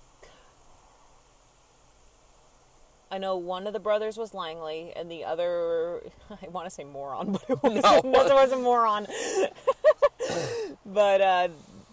I 3.10 3.18
know 3.18 3.36
one 3.36 3.66
of 3.66 3.72
the 3.74 3.80
brothers 3.80 4.16
was 4.16 4.32
Langley, 4.32 4.92
and 4.96 5.10
the 5.10 5.24
other 5.24 6.02
I 6.30 6.48
want 6.48 6.66
to 6.66 6.70
say 6.70 6.84
moron, 6.84 7.32
but 7.32 7.42
it 7.48 7.62
wasn't, 7.62 7.82
No. 7.84 7.98
it 8.26 8.32
was 8.32 8.52
a 8.52 8.56
moron. 8.56 9.06
but 10.86 11.20
uh, 11.20 11.48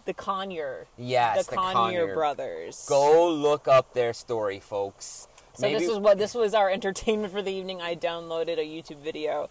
the 0.06 0.14
Collyer, 0.14 0.86
Yes, 0.98 1.46
the, 1.46 1.52
the 1.52 1.58
Collyer, 1.58 1.74
Collyer. 2.08 2.14
brothers. 2.14 2.86
Go 2.88 3.30
look 3.30 3.68
up 3.68 3.94
their 3.94 4.14
story, 4.14 4.60
folks. 4.60 5.28
So 5.56 5.68
this 5.70 5.88
was 5.90 5.98
what 6.00 6.18
this 6.18 6.34
was 6.34 6.54
our 6.54 6.70
entertainment 6.70 7.34
for 7.34 7.42
the 7.42 7.52
evening. 7.52 7.82
I 7.82 7.96
downloaded 7.96 8.58
a 8.58 8.66
YouTube 8.66 9.02
video, 9.04 9.50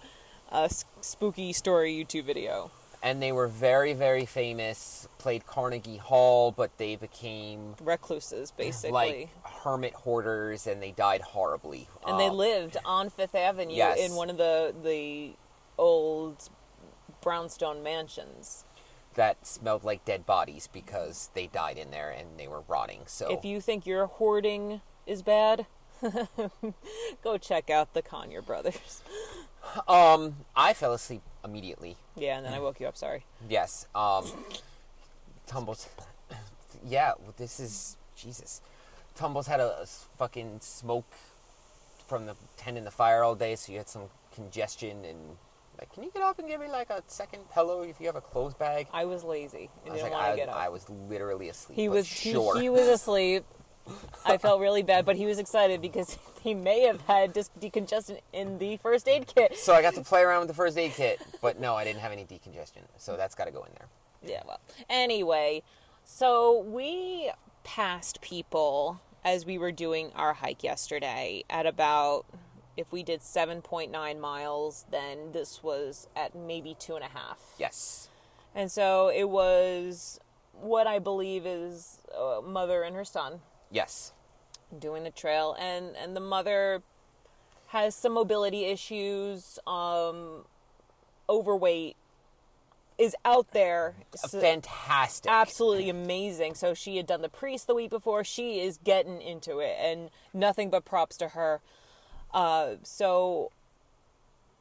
a 0.50 0.70
spooky 1.02 1.52
story 1.52 1.92
YouTube 1.92 2.24
video. 2.24 2.70
and 3.02 3.22
they 3.22 3.30
were 3.30 3.46
very, 3.46 3.92
very 3.92 4.24
famous. 4.26 5.06
Played 5.18 5.46
Carnegie 5.46 5.98
Hall, 5.98 6.50
but 6.50 6.76
they 6.78 6.96
became 6.96 7.74
Recluses, 7.80 8.50
basically. 8.52 8.90
like 8.92 9.28
hermit 9.62 9.92
hoarders, 9.94 10.66
and 10.66 10.82
they 10.82 10.90
died 10.92 11.20
horribly. 11.20 11.86
and 12.06 12.18
they 12.18 12.26
Um, 12.28 12.36
lived 12.36 12.76
on 12.84 13.10
Fifth 13.10 13.34
Avenue 13.36 13.74
Yes. 13.74 13.98
in 13.98 14.14
one 14.16 14.30
of 14.30 14.36
the 14.38 14.74
the 14.82 15.34
old 15.76 16.48
brownstone 17.20 17.82
mansions. 17.82 18.64
That 19.18 19.44
smelled 19.44 19.82
like 19.82 20.04
dead 20.04 20.24
bodies 20.26 20.68
because 20.72 21.30
they 21.34 21.48
died 21.48 21.76
in 21.76 21.90
there 21.90 22.10
and 22.10 22.38
they 22.38 22.46
were 22.46 22.62
rotting. 22.68 23.00
So 23.06 23.32
If 23.32 23.44
you 23.44 23.60
think 23.60 23.84
your 23.84 24.06
hoarding 24.06 24.80
is 25.08 25.22
bad, 25.22 25.66
go 27.24 27.36
check 27.36 27.68
out 27.68 27.94
the 27.94 28.02
Collyer 28.02 28.46
brothers. 28.46 29.02
um, 29.88 30.36
I 30.54 30.72
fell 30.72 30.92
asleep 30.92 31.22
immediately. 31.44 31.96
Yeah, 32.16 32.36
and 32.36 32.46
then 32.46 32.52
I 32.52 32.60
woke 32.60 32.78
you 32.78 32.86
up. 32.86 32.96
Sorry. 32.96 33.24
Yes. 33.48 33.88
Um, 33.92 34.24
Tumbles. 35.48 35.88
Yeah, 36.86 37.14
this 37.38 37.58
is 37.58 37.96
Jesus. 38.14 38.60
Tumbles 39.16 39.48
had 39.48 39.58
a, 39.58 39.80
a 39.82 39.86
fucking 39.86 40.60
smoke 40.60 41.12
from 42.06 42.26
the 42.26 42.36
tending 42.56 42.84
the 42.84 42.92
fire 42.92 43.24
all 43.24 43.34
day, 43.34 43.56
so 43.56 43.72
you 43.72 43.78
had 43.78 43.88
some 43.88 44.04
congestion 44.32 45.04
and 45.04 45.18
like, 45.78 45.92
can 45.92 46.02
you 46.02 46.10
get 46.10 46.22
up 46.22 46.38
and 46.38 46.48
give 46.48 46.60
me 46.60 46.68
like 46.68 46.90
a 46.90 47.02
second 47.06 47.48
pillow 47.52 47.82
if 47.82 48.00
you 48.00 48.06
have 48.06 48.16
a 48.16 48.20
clothes 48.20 48.54
bag? 48.54 48.86
I 48.92 49.04
was 49.04 49.24
lazy 49.24 49.70
I 49.86 49.90
was 49.90 50.00
didn't 50.00 50.12
like, 50.12 50.20
want 50.20 50.32
I, 50.32 50.36
get 50.36 50.48
up. 50.48 50.56
I 50.56 50.68
was 50.68 50.88
literally 50.88 51.48
asleep. 51.48 51.76
he 51.76 51.88
but 51.88 51.94
was 51.94 52.06
sure. 52.06 52.60
he, 52.60 52.68
was 52.68 52.88
asleep. 52.88 53.44
I 54.26 54.36
felt 54.36 54.60
really 54.60 54.82
bad, 54.82 55.06
but 55.06 55.16
he 55.16 55.24
was 55.24 55.38
excited 55.38 55.80
because 55.80 56.18
he 56.42 56.54
may 56.54 56.82
have 56.82 57.00
had 57.02 57.32
dis- 57.32 57.50
decongestant 57.60 58.20
in 58.32 58.58
the 58.58 58.76
first 58.78 59.08
aid 59.08 59.26
kit. 59.26 59.56
so 59.56 59.72
I 59.72 59.82
got 59.82 59.94
to 59.94 60.02
play 60.02 60.22
around 60.22 60.40
with 60.40 60.48
the 60.48 60.54
first 60.54 60.76
aid 60.76 60.92
kit, 60.92 61.20
but 61.40 61.58
no, 61.60 61.74
I 61.74 61.84
didn't 61.84 62.00
have 62.00 62.12
any 62.12 62.24
decongestion, 62.24 62.82
so 62.96 63.16
that's 63.16 63.34
got 63.34 63.44
to 63.46 63.50
go 63.50 63.62
in 63.64 63.70
there. 63.78 63.88
Yeah, 64.22 64.42
well. 64.46 64.60
Anyway, 64.90 65.62
so 66.04 66.60
we 66.60 67.30
passed 67.64 68.20
people 68.20 69.00
as 69.24 69.44
we 69.46 69.58
were 69.58 69.72
doing 69.72 70.10
our 70.14 70.32
hike 70.32 70.62
yesterday 70.62 71.44
at 71.50 71.66
about, 71.66 72.24
if 72.78 72.92
we 72.92 73.02
did 73.02 73.20
7.9 73.20 74.20
miles, 74.20 74.86
then 74.90 75.32
this 75.32 75.62
was 75.62 76.06
at 76.14 76.34
maybe 76.34 76.76
two 76.78 76.94
and 76.94 77.04
a 77.04 77.08
half. 77.08 77.38
Yes. 77.58 78.08
And 78.54 78.70
so 78.70 79.08
it 79.08 79.28
was 79.28 80.20
what 80.52 80.86
I 80.86 81.00
believe 81.00 81.44
is 81.44 81.98
a 82.16 82.40
mother 82.40 82.82
and 82.84 82.94
her 82.96 83.04
son 83.04 83.40
Yes. 83.70 84.12
doing 84.78 85.02
the 85.04 85.10
trail, 85.10 85.56
and, 85.58 85.96
and 85.96 86.14
the 86.16 86.20
mother 86.20 86.82
has 87.68 87.94
some 87.94 88.14
mobility 88.14 88.64
issues, 88.64 89.58
um, 89.66 90.44
overweight, 91.28 91.96
is 92.96 93.14
out 93.24 93.50
there. 93.52 93.94
Fantastic. 94.30 95.30
absolutely 95.30 95.90
amazing. 95.90 96.54
So 96.54 96.74
she 96.74 96.96
had 96.96 97.06
done 97.06 97.22
the 97.22 97.28
priest 97.28 97.66
the 97.66 97.74
week 97.74 97.90
before. 97.90 98.24
She 98.24 98.60
is 98.60 98.78
getting 98.82 99.20
into 99.20 99.58
it, 99.58 99.76
and 99.80 100.10
nothing 100.32 100.70
but 100.70 100.84
props 100.84 101.16
to 101.18 101.28
her. 101.28 101.60
Uh, 102.32 102.74
so 102.82 103.50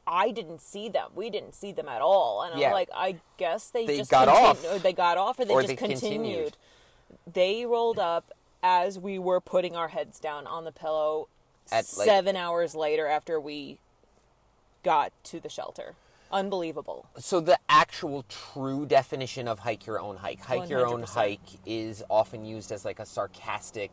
I 0.06 0.30
didn't 0.30 0.60
see 0.60 0.88
them. 0.88 1.10
We 1.14 1.28
didn't 1.30 1.54
see 1.54 1.72
them 1.72 1.88
at 1.88 2.00
all, 2.00 2.42
and 2.42 2.58
Yeah. 2.58 2.68
I'm 2.68 2.72
like, 2.72 2.88
I 2.94 3.16
guess 3.36 3.68
they, 3.70 3.86
They 3.86 3.98
just 3.98 4.10
got 4.10 4.28
off. 4.28 4.64
Or 4.64 4.78
they 4.78 4.92
got 4.92 5.18
off, 5.18 5.38
or 5.38 5.44
they 5.44 5.54
Or 5.54 5.60
just 5.62 5.68
they 5.68 5.76
continued. 5.76 6.00
continued. 6.02 6.56
They 7.32 7.66
rolled 7.66 7.98
up 7.98 8.32
as 8.62 8.98
we 8.98 9.18
were 9.18 9.40
putting 9.40 9.76
our 9.76 9.88
heads 9.88 10.18
down 10.18 10.46
on 10.46 10.64
the 10.64 10.72
pillow. 10.72 11.28
At, 11.70 11.84
like- 11.98 12.06
seven 12.06 12.36
hours 12.36 12.74
later, 12.74 13.06
after 13.06 13.38
we 13.38 13.78
got 14.82 15.12
to 15.24 15.38
the 15.40 15.50
shelter, 15.50 15.94
unbelievable. 16.32 17.04
So 17.18 17.40
the 17.40 17.58
actual 17.68 18.24
true 18.30 18.86
definition 18.86 19.46
of 19.46 19.58
hike 19.58 19.86
your 19.86 20.00
own 20.00 20.16
hike, 20.16 20.40
hike 20.40 20.70
your 20.70 20.86
own 20.86 21.02
hike 21.02 21.40
is 21.66 22.02
often 22.08 22.46
used 22.46 22.72
as 22.72 22.84
like 22.86 22.98
a 22.98 23.04
sarcastic 23.06 23.90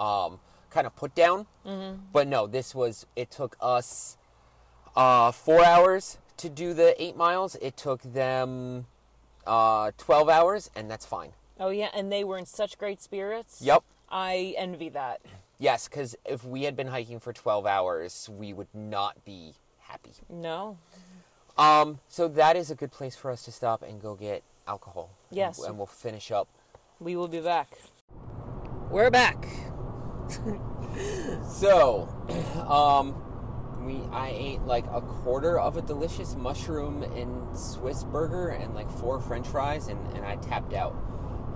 um, 0.00 0.40
kind 0.72 0.86
of 0.86 0.96
put 0.96 1.14
down. 1.14 1.46
Mm-hmm. 1.66 2.00
But 2.12 2.26
no, 2.28 2.46
this 2.46 2.74
was 2.74 3.06
it 3.14 3.30
took 3.30 3.56
us 3.60 4.16
uh, 4.96 5.30
four 5.32 5.64
hours 5.64 6.18
to 6.38 6.48
do 6.48 6.74
the 6.74 7.00
eight 7.02 7.16
miles. 7.16 7.56
It 7.60 7.76
took 7.76 8.02
them 8.02 8.86
uh, 9.46 9.92
twelve 9.98 10.28
hours, 10.28 10.70
and 10.74 10.90
that's 10.90 11.06
fine. 11.06 11.32
Oh 11.60 11.70
yeah, 11.70 11.88
and 11.94 12.10
they 12.10 12.24
were 12.24 12.38
in 12.38 12.46
such 12.46 12.78
great 12.78 13.00
spirits. 13.02 13.60
Yep. 13.62 13.82
I 14.10 14.54
envy 14.58 14.88
that. 14.90 15.20
Yes, 15.58 15.88
because 15.88 16.16
if 16.24 16.44
we 16.44 16.64
had 16.64 16.74
been 16.76 16.88
hiking 16.88 17.20
for 17.20 17.32
twelve 17.32 17.66
hours, 17.66 18.28
we 18.32 18.52
would 18.52 18.72
not 18.74 19.24
be 19.24 19.54
happy. 19.78 20.12
No. 20.28 20.78
Um, 21.58 22.00
so 22.08 22.28
that 22.28 22.56
is 22.56 22.70
a 22.70 22.74
good 22.74 22.90
place 22.90 23.14
for 23.14 23.30
us 23.30 23.44
to 23.44 23.52
stop 23.52 23.82
and 23.82 24.00
go 24.00 24.14
get 24.14 24.42
alcohol. 24.66 25.10
And- 25.30 25.36
Yes. 25.36 25.62
and 25.62 25.76
we'll 25.76 25.86
finish 25.86 26.30
up 26.30 26.48
We 26.98 27.14
will 27.16 27.28
be 27.28 27.40
back. 27.40 27.68
We're 28.90 29.10
back. 29.10 29.46
So, 31.48 32.08
um, 32.68 33.14
we 33.84 34.00
I 34.12 34.28
ate 34.36 34.62
like 34.62 34.84
a 34.92 35.00
quarter 35.00 35.58
of 35.58 35.76
a 35.76 35.82
delicious 35.82 36.34
mushroom 36.36 37.02
and 37.02 37.56
Swiss 37.56 38.04
burger 38.04 38.48
and 38.48 38.74
like 38.74 38.90
four 38.90 39.20
French 39.20 39.46
fries, 39.48 39.88
and, 39.88 39.98
and 40.16 40.24
I 40.24 40.36
tapped 40.36 40.74
out. 40.74 40.92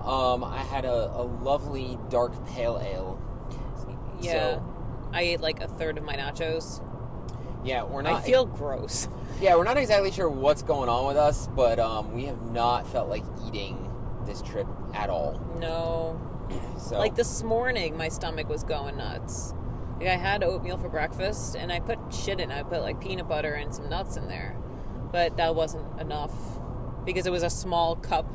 Um, 0.04 0.42
I 0.44 0.58
had 0.58 0.84
a, 0.84 1.10
a 1.16 1.22
lovely 1.22 1.98
dark 2.10 2.32
pale 2.48 2.80
ale. 2.82 3.20
Yeah. 4.20 4.32
So- 4.32 4.72
I 5.12 5.22
ate 5.22 5.40
like 5.40 5.60
a 5.60 5.68
third 5.68 5.98
of 5.98 6.04
my 6.04 6.14
nachos. 6.16 6.82
Yeah, 7.64 7.84
we're 7.84 8.02
not. 8.02 8.14
I 8.14 8.20
feel 8.22 8.44
gross. 8.44 9.08
yeah, 9.40 9.54
we're 9.56 9.64
not 9.64 9.76
exactly 9.76 10.10
sure 10.10 10.28
what's 10.28 10.62
going 10.62 10.88
on 10.88 11.06
with 11.06 11.16
us, 11.16 11.48
but 11.48 11.78
um, 11.78 12.12
we 12.14 12.24
have 12.24 12.40
not 12.50 12.86
felt 12.90 13.08
like 13.08 13.24
eating 13.46 13.90
this 14.24 14.42
trip 14.42 14.66
at 14.94 15.08
all. 15.10 15.40
No. 15.58 16.20
So 16.78 16.98
Like 16.98 17.14
this 17.16 17.42
morning, 17.42 17.96
my 17.96 18.08
stomach 18.08 18.48
was 18.48 18.62
going 18.62 18.96
nuts. 18.96 19.54
Like 19.98 20.08
I 20.08 20.16
had 20.16 20.44
oatmeal 20.44 20.78
for 20.78 20.88
breakfast, 20.88 21.56
and 21.56 21.72
I 21.72 21.80
put 21.80 21.98
shit 22.12 22.38
in. 22.40 22.50
I 22.50 22.62
put 22.62 22.82
like 22.82 23.00
peanut 23.00 23.28
butter 23.28 23.54
and 23.54 23.74
some 23.74 23.88
nuts 23.88 24.16
in 24.16 24.28
there, 24.28 24.56
but 25.10 25.36
that 25.38 25.54
wasn't 25.54 26.00
enough 26.00 26.32
because 27.04 27.26
it 27.26 27.30
was 27.32 27.42
a 27.42 27.50
small 27.50 27.96
cup 27.96 28.26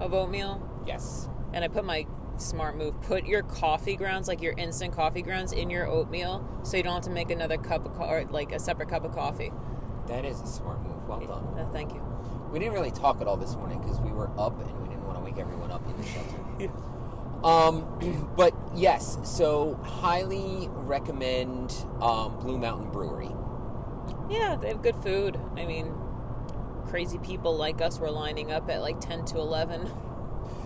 of 0.00 0.12
oatmeal. 0.14 0.62
yes, 0.86 1.28
and 1.52 1.64
I 1.64 1.68
put 1.68 1.84
my 1.84 2.06
smart 2.36 2.76
move. 2.76 3.00
Put 3.02 3.26
your 3.26 3.42
coffee 3.42 3.96
grounds, 3.96 4.28
like 4.28 4.42
your 4.42 4.52
instant 4.56 4.94
coffee 4.94 5.22
grounds, 5.22 5.52
in 5.52 5.70
your 5.70 5.86
oatmeal, 5.86 6.46
so 6.62 6.76
you 6.76 6.82
don't 6.82 6.94
have 6.94 7.04
to 7.04 7.10
make 7.10 7.30
another 7.30 7.56
cup 7.56 7.84
of 7.86 7.94
co- 7.96 8.04
or 8.04 8.24
like 8.30 8.52
a 8.52 8.58
separate 8.60 8.88
cup 8.88 9.04
of 9.04 9.12
coffee. 9.12 9.50
that 10.06 10.24
is 10.24 10.40
a 10.40 10.46
smart 10.46 10.82
move. 10.82 11.08
Well 11.08 11.20
done. 11.20 11.58
Uh, 11.58 11.68
thank 11.72 11.94
you. 11.94 12.00
We 12.52 12.58
didn't 12.58 12.74
really 12.74 12.90
talk 12.92 13.20
at 13.20 13.26
all 13.26 13.36
this 13.36 13.56
morning 13.56 13.80
because 13.80 14.00
we 14.00 14.10
were 14.10 14.30
up 14.38 14.60
and 14.60 14.82
we 14.82 14.88
didn't 14.88 15.04
want 15.04 15.18
to 15.18 15.24
wake 15.24 15.38
everyone 15.38 15.70
up 15.70 15.86
in 15.88 15.96
the 16.00 16.06
shelter. 16.06 16.72
Um, 17.44 18.30
but 18.36 18.54
yes, 18.74 19.18
so 19.24 19.74
highly 19.84 20.68
recommend 20.72 21.72
um, 22.00 22.38
Blue 22.40 22.58
Mountain 22.58 22.90
Brewery. 22.90 23.30
Yeah, 24.30 24.56
they 24.60 24.68
have 24.68 24.82
good 24.82 24.96
food. 24.96 25.38
I 25.56 25.64
mean, 25.64 25.94
crazy 26.86 27.18
people 27.18 27.56
like 27.56 27.80
us 27.80 27.98
were 27.98 28.10
lining 28.10 28.50
up 28.52 28.68
at 28.68 28.80
like 28.80 29.00
ten 29.00 29.24
to 29.26 29.38
eleven, 29.38 29.90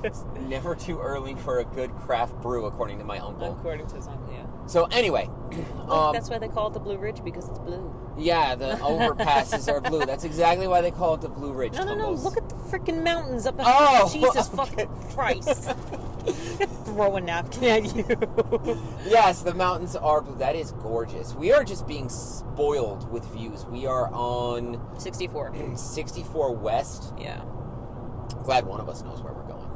Never 0.48 0.74
too 0.74 0.98
early 0.98 1.34
for 1.36 1.60
a 1.60 1.64
good 1.64 1.94
craft 1.94 2.34
brew, 2.42 2.66
according 2.66 2.98
to 2.98 3.04
my 3.04 3.18
uncle. 3.18 3.52
according 3.52 3.86
to 3.88 4.02
some. 4.02 4.18
Yeah, 4.32 4.44
So 4.66 4.86
anyway, 4.86 5.28
um, 5.88 6.12
that's 6.12 6.28
why 6.28 6.38
they 6.38 6.48
call 6.48 6.68
it 6.68 6.72
the 6.74 6.80
Blue 6.80 6.96
Ridge 6.96 7.22
because 7.24 7.48
it's 7.48 7.58
blue. 7.60 7.94
yeah, 8.18 8.54
the 8.56 8.72
overpasses 8.80 9.70
are 9.72 9.80
blue. 9.80 10.04
That's 10.04 10.24
exactly 10.24 10.66
why 10.66 10.80
they 10.80 10.90
call 10.90 11.14
it 11.14 11.20
the 11.20 11.28
Blue 11.28 11.52
Ridge. 11.52 11.74
No, 11.74 11.84
no, 11.84 11.94
no! 11.94 12.10
Look 12.12 12.36
at 12.36 12.48
the 12.48 12.54
freaking 12.56 13.04
mountains 13.04 13.46
up 13.46 13.58
ahead. 13.60 13.74
Oh, 13.78 14.08
Jesus 14.12 14.48
okay. 14.48 14.56
fucking 14.56 14.88
Christ! 15.14 15.70
Throw 16.84 17.16
a 17.16 17.20
napkin 17.20 17.64
at 17.64 17.96
you. 17.96 18.04
Yes, 19.06 19.42
the 19.42 19.54
mountains 19.54 19.96
are 19.96 20.20
blue. 20.22 20.36
That 20.36 20.54
is 20.56 20.72
gorgeous. 20.72 21.34
We 21.34 21.52
are 21.52 21.64
just 21.64 21.86
being 21.86 22.08
spoiled 22.08 23.10
with 23.10 23.24
views. 23.32 23.64
We 23.66 23.86
are 23.86 24.08
on 24.12 24.80
Sixty-four. 24.98 25.52
64 25.76 26.54
West. 26.54 27.12
Yeah. 27.18 27.42
Glad 28.44 28.66
one 28.66 28.80
of 28.80 28.88
us 28.88 29.02
knows 29.02 29.20
where 29.22 29.32
we're 29.32 29.42
going. 29.42 29.68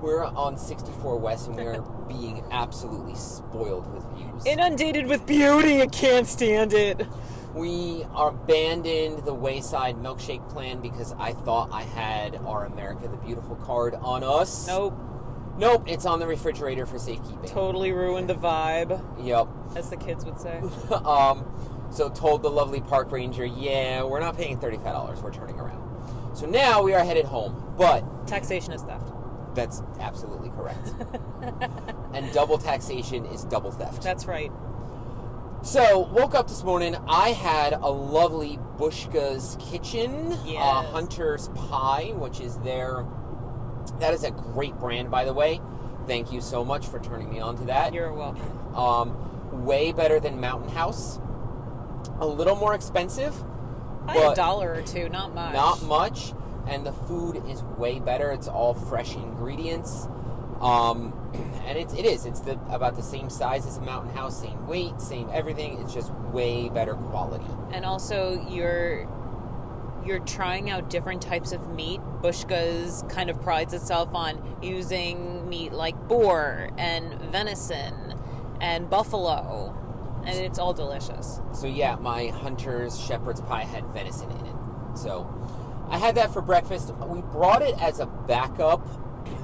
We're 0.00 0.24
on 0.24 0.58
64 0.58 1.16
West 1.18 1.46
and 1.48 1.56
we 1.56 1.62
are 1.64 1.80
being 2.08 2.44
absolutely 2.50 3.14
spoiled 3.14 3.92
with 3.94 4.04
views. 4.16 4.44
Inundated 4.46 5.06
with 5.06 5.26
beauty, 5.26 5.80
I 5.80 5.86
can't 5.86 6.26
stand 6.26 6.72
it. 6.74 7.06
we 7.54 8.04
are 8.12 8.28
abandoned 8.30 9.24
the 9.24 9.32
Wayside 9.34 9.96
Milkshake 9.96 10.46
plan 10.50 10.80
because 10.80 11.14
I 11.18 11.32
thought 11.32 11.70
I 11.72 11.82
had 11.82 12.36
our 12.44 12.66
America 12.66 13.08
the 13.08 13.16
Beautiful 13.16 13.56
card 13.56 13.94
on 13.94 14.22
us. 14.22 14.66
Nope, 14.66 14.94
Nope, 15.58 15.84
it's 15.86 16.04
on 16.04 16.20
the 16.20 16.26
refrigerator 16.26 16.84
for 16.86 16.98
safekeeping. 16.98 17.48
totally 17.48 17.92
ruined 17.92 18.28
the 18.28 18.34
vibe, 18.34 19.00
Yep. 19.24 19.48
as 19.76 19.88
the 19.90 19.96
kids 19.96 20.24
would 20.24 20.38
say. 20.38 20.60
um, 21.04 21.44
so 21.90 22.08
told 22.10 22.42
the 22.42 22.50
lovely 22.50 22.80
park 22.80 23.10
ranger, 23.10 23.44
yeah, 23.46 24.02
we're 24.02 24.20
not 24.20 24.36
paying 24.36 24.58
$35. 24.58 25.22
We're 25.22 25.32
turning 25.32 25.58
around. 25.58 26.36
So 26.36 26.44
now 26.46 26.82
we 26.82 26.92
are 26.92 27.02
headed 27.04 27.24
home. 27.24 27.74
But 27.78 28.26
Taxation 28.26 28.72
is 28.72 28.82
theft. 28.82 29.08
That's 29.54 29.82
absolutely 30.00 30.50
correct. 30.50 30.92
and 32.12 32.30
double 32.34 32.58
taxation 32.58 33.24
is 33.26 33.44
double 33.44 33.70
theft. 33.70 34.02
That's 34.02 34.26
right. 34.26 34.52
So, 35.62 36.00
woke 36.12 36.34
up 36.34 36.46
this 36.48 36.62
morning. 36.62 36.94
I 37.08 37.30
had 37.30 37.72
a 37.72 37.88
lovely 37.90 38.58
Bushka's 38.76 39.56
Kitchen, 39.58 40.32
uh, 40.32 40.36
Yes. 40.44 40.86
Hunter's 40.92 41.48
Pie, 41.54 42.12
which 42.14 42.40
is 42.40 42.58
their. 42.58 43.04
That 44.00 44.14
is 44.14 44.24
a 44.24 44.30
great 44.30 44.74
brand, 44.74 45.10
by 45.10 45.24
the 45.24 45.32
way. 45.32 45.60
Thank 46.06 46.32
you 46.32 46.40
so 46.40 46.64
much 46.64 46.86
for 46.86 47.00
turning 47.00 47.30
me 47.30 47.40
on 47.40 47.56
to 47.58 47.64
that. 47.64 47.92
You're 47.92 48.12
welcome. 48.12 48.76
Um, 48.76 49.64
way 49.64 49.92
better 49.92 50.20
than 50.20 50.40
Mountain 50.40 50.70
House. 50.70 51.18
A 52.20 52.26
little 52.26 52.56
more 52.56 52.74
expensive, 52.74 53.34
had 54.08 54.32
a 54.32 54.34
dollar 54.34 54.72
or 54.72 54.82
two, 54.82 55.08
not 55.08 55.34
much. 55.34 55.52
not 55.52 55.82
much. 55.82 56.32
and 56.68 56.84
the 56.84 56.92
food 56.92 57.42
is 57.48 57.62
way 57.62 58.00
better. 58.00 58.30
It's 58.32 58.48
all 58.48 58.74
fresh 58.74 59.14
ingredients. 59.14 60.08
Um, 60.60 61.12
and 61.66 61.78
it's, 61.78 61.94
it 61.94 62.04
is. 62.04 62.26
It's 62.26 62.40
the, 62.40 62.52
about 62.68 62.96
the 62.96 63.02
same 63.02 63.30
size 63.30 63.66
as 63.66 63.76
a 63.76 63.80
mountain 63.82 64.14
house, 64.14 64.40
same 64.40 64.66
weight, 64.66 65.00
same 65.00 65.28
everything. 65.32 65.80
It's 65.80 65.94
just 65.94 66.12
way 66.32 66.68
better 66.68 66.94
quality. 66.94 67.46
And 67.72 67.84
also, 67.84 68.44
you're 68.48 69.08
you're 70.06 70.20
trying 70.20 70.70
out 70.70 70.88
different 70.88 71.20
types 71.20 71.52
of 71.52 71.68
meat. 71.74 72.00
Bushka's 72.22 73.04
kind 73.08 73.28
of 73.28 73.40
prides 73.42 73.74
itself 73.74 74.14
on 74.14 74.58
using 74.62 75.48
meat 75.48 75.72
like 75.72 75.96
boar 76.08 76.70
and 76.78 77.20
venison 77.32 78.14
and 78.60 78.88
buffalo, 78.88 79.74
and 80.24 80.36
it's 80.38 80.58
all 80.58 80.72
delicious. 80.72 81.40
So 81.52 81.66
yeah, 81.66 81.96
my 81.96 82.28
hunter's 82.28 82.98
shepherd's 82.98 83.40
pie 83.40 83.64
had 83.64 83.84
venison 83.88 84.30
in 84.30 84.46
it. 84.46 84.96
So 84.96 85.28
I 85.90 85.98
had 85.98 86.14
that 86.14 86.32
for 86.32 86.40
breakfast. 86.40 86.94
We 86.94 87.20
brought 87.20 87.62
it 87.62 87.80
as 87.80 88.00
a 88.00 88.06
backup. 88.06 88.86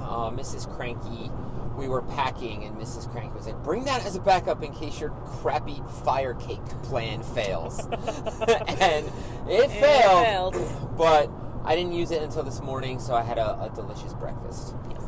Uh, 0.01 0.29
Mrs. 0.29 0.67
Cranky, 0.75 1.31
we 1.75 1.87
were 1.87 2.01
packing, 2.01 2.63
and 2.63 2.77
Mrs. 2.77 3.09
Crank 3.11 3.33
was 3.35 3.47
like, 3.47 3.61
"Bring 3.63 3.83
that 3.85 4.05
as 4.05 4.15
a 4.15 4.19
backup 4.19 4.63
in 4.63 4.73
case 4.73 4.99
your 4.99 5.09
crappy 5.41 5.81
fire 6.03 6.33
cake 6.35 6.63
plan 6.83 7.23
fails." 7.23 7.79
and 7.87 9.11
it, 9.47 9.69
failed, 9.71 10.55
failed. 10.55 10.97
but 10.97 11.29
I 11.65 11.75
didn't 11.75 11.93
use 11.93 12.11
it 12.11 12.21
until 12.21 12.43
this 12.43 12.61
morning, 12.61 12.99
so 12.99 13.13
I 13.15 13.21
had 13.23 13.37
a, 13.37 13.63
a 13.63 13.71
delicious 13.73 14.13
breakfast. 14.13 14.75
Yes. 14.89 15.03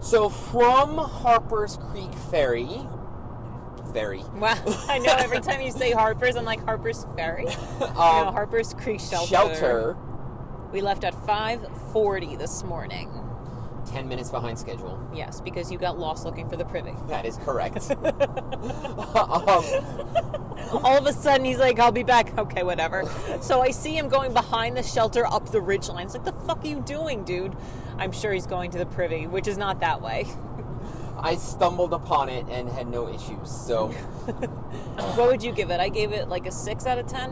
So 0.00 0.28
from 0.28 0.96
Harper's 0.98 1.76
Creek 1.90 2.12
Ferry, 2.30 2.80
ferry. 3.92 4.22
Wow, 4.34 4.56
I 4.88 4.98
know 4.98 5.14
every 5.18 5.40
time 5.48 5.60
you 5.60 5.70
say 5.70 5.92
Harper's, 5.92 6.36
I'm 6.36 6.44
like 6.44 6.64
Harper's 6.64 7.06
Ferry. 7.16 7.44
no, 7.80 7.86
Um, 7.86 8.32
Harper's 8.34 8.74
Creek 8.74 9.00
Shelter. 9.00 9.26
shelter, 9.28 9.96
We 10.72 10.80
left 10.80 11.04
at 11.04 11.14
5:40 11.14 12.38
this 12.38 12.64
morning. 12.64 13.10
Ten 13.92 14.08
minutes 14.08 14.30
behind 14.30 14.58
schedule. 14.58 14.98
Yes, 15.14 15.40
because 15.40 15.70
you 15.70 15.78
got 15.78 15.98
lost 15.98 16.24
looking 16.24 16.48
for 16.48 16.56
the 16.56 16.64
privy. 16.64 16.94
That 17.08 17.26
is 17.26 17.36
correct. 17.38 17.90
um, 17.90 19.64
All 20.84 20.96
of 20.96 21.06
a 21.06 21.12
sudden, 21.12 21.44
he's 21.44 21.58
like, 21.58 21.78
"I'll 21.78 21.92
be 21.92 22.02
back." 22.02 22.36
Okay, 22.38 22.62
whatever. 22.62 23.04
So 23.42 23.60
I 23.60 23.70
see 23.70 23.96
him 23.96 24.08
going 24.08 24.32
behind 24.32 24.76
the 24.76 24.82
shelter 24.82 25.26
up 25.26 25.50
the 25.50 25.60
ridge 25.60 25.88
line. 25.88 26.06
It's 26.06 26.14
like, 26.14 26.24
"The 26.24 26.32
fuck 26.32 26.64
are 26.64 26.68
you 26.68 26.80
doing, 26.80 27.24
dude?" 27.24 27.54
I'm 27.98 28.12
sure 28.12 28.32
he's 28.32 28.46
going 28.46 28.70
to 28.72 28.78
the 28.78 28.86
privy, 28.86 29.26
which 29.26 29.46
is 29.46 29.58
not 29.58 29.80
that 29.80 30.00
way. 30.00 30.26
I 31.18 31.36
stumbled 31.36 31.92
upon 31.92 32.28
it 32.30 32.46
and 32.48 32.68
had 32.68 32.88
no 32.88 33.08
issues. 33.08 33.50
So, 33.50 33.88
what 35.16 35.28
would 35.28 35.42
you 35.42 35.52
give 35.52 35.70
it? 35.70 35.78
I 35.78 35.88
gave 35.88 36.12
it 36.12 36.28
like 36.28 36.46
a 36.46 36.50
six 36.52 36.86
out 36.86 36.98
of 36.98 37.06
ten. 37.06 37.30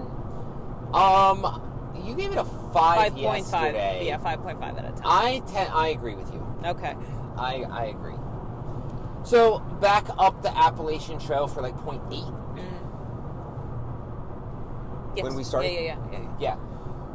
um, 0.93 1.67
you 2.05 2.15
gave 2.15 2.31
it 2.33 2.39
a 2.39 2.45
five, 2.45 3.13
Five 3.13 3.13
point 3.15 3.47
five. 3.47 3.75
yesterday. 3.75 4.07
Yeah, 4.07 4.19
five 4.19 4.43
point 4.43 4.61
five 4.61 4.77
out 4.79 4.85
of 4.85 4.95
ten. 4.97 5.03
I 5.05 5.41
ten, 5.51 5.67
I 5.73 5.89
agree 5.89 6.15
with 6.15 6.33
you. 6.33 6.47
Okay. 6.65 6.95
I 7.37 7.65
I 7.71 7.85
agree. 7.87 8.15
So 9.25 9.59
back 9.81 10.07
up 10.19 10.43
the 10.43 10.57
Appalachian 10.57 11.19
Trail 11.19 11.47
for 11.47 11.61
like 11.63 11.77
point 11.79 12.03
eight. 12.11 12.25
Yes. 15.17 15.25
When 15.25 15.35
we 15.35 15.45
started? 15.45 15.73
Yeah, 15.73 15.81
yeah, 15.81 15.97
yeah. 16.13 16.19
yeah, 16.19 16.37
Yeah. 16.41 16.57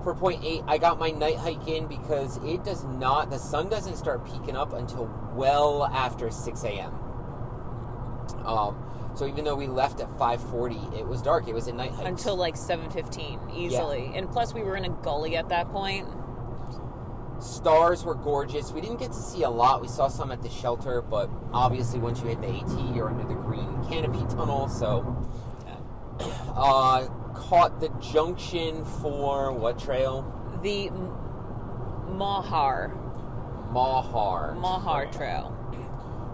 For 0.03 0.13
point 0.13 0.43
eight, 0.43 0.61
I 0.67 0.77
got 0.77 0.99
my 0.99 1.09
night 1.11 1.37
hike 1.37 1.67
in 1.67 1.87
because 1.87 2.37
it 2.43 2.63
does 2.63 2.83
not. 2.83 3.31
The 3.31 3.39
sun 3.39 3.69
doesn't 3.69 3.95
start 3.95 4.25
peeking 4.25 4.55
up 4.55 4.73
until 4.73 5.09
well 5.33 5.85
after 5.85 6.29
six 6.29 6.63
a.m. 6.63 6.93
Um. 8.45 8.81
So 9.15 9.25
even 9.25 9.45
though 9.45 9.55
we 9.55 9.67
left 9.67 10.01
at 10.01 10.15
five 10.19 10.43
forty, 10.49 10.79
it 10.95 11.07
was 11.07 11.21
dark. 11.21 11.47
It 11.47 11.55
was 11.55 11.67
a 11.67 11.73
night 11.73 11.91
hike. 11.91 12.05
Until 12.05 12.35
like 12.35 12.57
seven 12.57 12.89
fifteen, 12.91 13.39
easily. 13.55 14.11
And 14.13 14.29
plus, 14.29 14.53
we 14.53 14.61
were 14.61 14.75
in 14.75 14.85
a 14.85 14.89
gully 14.89 15.37
at 15.37 15.49
that 15.49 15.69
point. 15.69 16.07
Stars 17.39 18.03
were 18.03 18.15
gorgeous. 18.15 18.71
We 18.71 18.81
didn't 18.81 18.99
get 18.99 19.11
to 19.11 19.19
see 19.19 19.43
a 19.43 19.49
lot. 19.49 19.81
We 19.81 19.87
saw 19.87 20.07
some 20.07 20.31
at 20.31 20.41
the 20.41 20.49
shelter, 20.49 21.01
but 21.01 21.29
obviously 21.53 21.99
once 21.99 22.21
you 22.21 22.27
hit 22.27 22.41
the 22.41 22.47
AT, 22.47 22.95
you're 22.95 23.09
under 23.09 23.27
the 23.27 23.39
green 23.41 23.83
canopy 23.89 24.25
tunnel. 24.33 24.67
So, 24.69 25.27
uh, 26.55 27.07
caught 27.33 27.79
the 27.79 27.89
junction 27.99 28.85
for 28.85 29.51
what 29.51 29.77
trail? 29.77 30.23
The 30.63 30.89
Mau-Har 32.11 32.95
Mau-Har. 33.75 34.55
Mau-Har 34.55 35.07
Trail. 35.07 35.51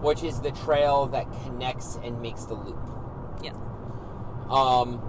which 0.02 0.24
is 0.24 0.42
the 0.42 0.52
trail 0.52 1.08
that 1.08 1.26
connects 1.44 1.98
and 2.04 2.22
makes 2.22 2.46
the 2.46 2.54
loop. 2.54 2.78
Yeah. 3.44 3.54
Um, 4.50 5.02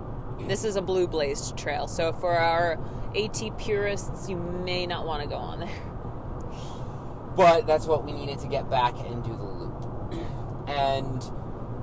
This 0.48 0.64
is 0.64 0.76
a 0.76 0.83
blue 0.83 1.07
blazed 1.07 1.57
trail, 1.57 1.87
so 1.87 2.12
for 2.12 2.35
our 2.35 2.78
AT 3.16 3.59
purists, 3.59 4.28
you 4.28 4.37
may 4.37 4.87
not 4.87 5.07
want 5.07 5.22
to 5.22 5.28
go 5.28 5.37
on 5.37 5.61
there. 5.61 5.68
but 7.37 7.66
that's 7.66 7.87
what 7.87 8.05
we 8.05 8.12
needed 8.12 8.38
to 8.40 8.48
get 8.48 8.68
back 8.68 8.94
and 8.98 9.22
do 9.22 9.37
the 9.37 9.44
loop. 9.44 10.68
And 10.68 11.22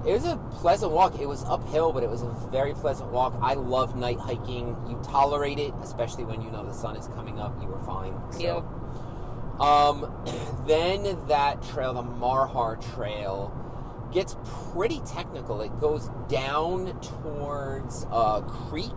it 0.08 0.14
was 0.14 0.26
a 0.26 0.38
pleasant 0.52 0.92
walk. 0.92 1.20
It 1.20 1.28
was 1.28 1.44
uphill, 1.44 1.92
but 1.92 2.04
it 2.04 2.10
was 2.10 2.22
a 2.22 2.30
very 2.52 2.74
pleasant 2.74 3.12
walk. 3.12 3.38
I 3.42 3.56
love 3.56 3.96
night 3.96 4.20
hiking. 4.20 4.76
You 4.88 5.00
tolerate 5.04 5.60
it, 5.60 5.74
especially 5.82 6.24
when 6.24 6.42
you 6.42 6.52
know 6.52 6.66
the 6.66 6.74
sun 6.74 6.96
is 6.96 7.08
coming 7.08 7.40
up. 7.40 7.62
You 7.62 7.68
were 7.68 7.84
fine. 7.84 8.14
So. 8.32 8.40
Yep. 8.40 9.62
Um, 9.62 10.12
then 10.68 11.18
that 11.28 11.62
trail, 11.64 11.94
the 11.94 12.04
Marhar 12.04 12.82
Trail, 12.96 13.54
gets 14.12 14.36
pretty 14.72 15.02
technical. 15.06 15.62
It 15.62 15.80
goes 15.80 16.10
down 16.28 17.00
towards 17.02 18.06
a 18.12 18.42
creek. 18.48 18.92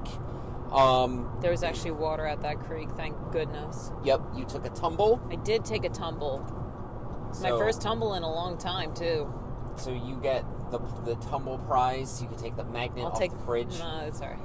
Um, 0.73 1.37
There 1.43 1.51
was 1.51 1.63
actually 1.63 1.91
water 1.93 2.27
at 2.27 2.41
that 2.43 2.61
creek, 2.61 2.89
thank 2.97 3.15
goodness. 3.31 3.91
yep, 4.05 4.23
you 4.35 4.45
took 4.45 4.65
a 4.65 4.71
tumble. 4.71 5.21
I 5.31 5.37
did 5.37 5.65
take 5.65 5.85
a 5.85 5.91
tumble. 5.91 6.41
My 7.41 7.51
first 7.51 7.81
tumble 7.83 8.15
in 8.15 8.23
a 8.23 8.31
long 8.31 8.59
time, 8.59 8.95
too. 8.95 9.33
So 9.77 9.91
you 9.91 10.19
get 10.23 10.45
the 10.71 10.79
the 11.05 11.15
tumble 11.17 11.59
prize. 11.59 12.21
You 12.21 12.29
can 12.29 12.37
take 12.37 12.57
the 12.57 12.65
magnet 12.65 13.05
I'll 13.05 13.13
off 13.13 13.19
take 13.19 13.31
the 13.33 13.39
fridge. 13.39 13.79
No, 13.79 14.11
alright. 14.21 14.39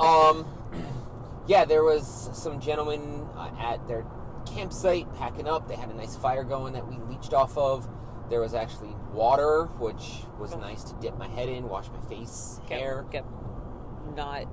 um, 0.00 0.46
yeah, 1.46 1.64
there 1.64 1.84
was 1.84 2.30
some 2.32 2.60
gentlemen 2.60 3.28
uh, 3.36 3.50
at 3.60 3.86
their 3.88 4.04
campsite 4.46 5.12
packing 5.16 5.48
up. 5.48 5.68
They 5.68 5.76
had 5.76 5.90
a 5.90 5.94
nice 5.94 6.16
fire 6.16 6.44
going 6.44 6.72
that 6.74 6.88
we 6.88 6.96
leached 7.12 7.32
off 7.32 7.56
of. 7.56 7.88
There 8.32 8.40
was 8.40 8.54
actually 8.54 8.96
water, 9.12 9.64
which 9.78 10.24
was 10.40 10.56
nice 10.56 10.84
to 10.84 10.94
dip 11.02 11.18
my 11.18 11.28
head 11.28 11.50
in, 11.50 11.68
wash 11.68 11.88
my 11.90 12.00
face, 12.08 12.58
hair. 12.66 13.04
Get, 13.10 13.24
get 13.24 14.16
not 14.16 14.46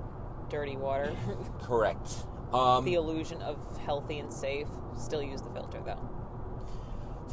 dirty 0.50 0.76
water. 0.76 1.16
Correct. 1.62 2.06
Um, 2.52 2.84
the 2.84 2.92
illusion 2.92 3.40
of 3.40 3.56
healthy 3.86 4.18
and 4.18 4.30
safe. 4.30 4.66
Still 4.98 5.22
use 5.22 5.40
the 5.40 5.48
filter, 5.50 5.80
though. 5.82 5.98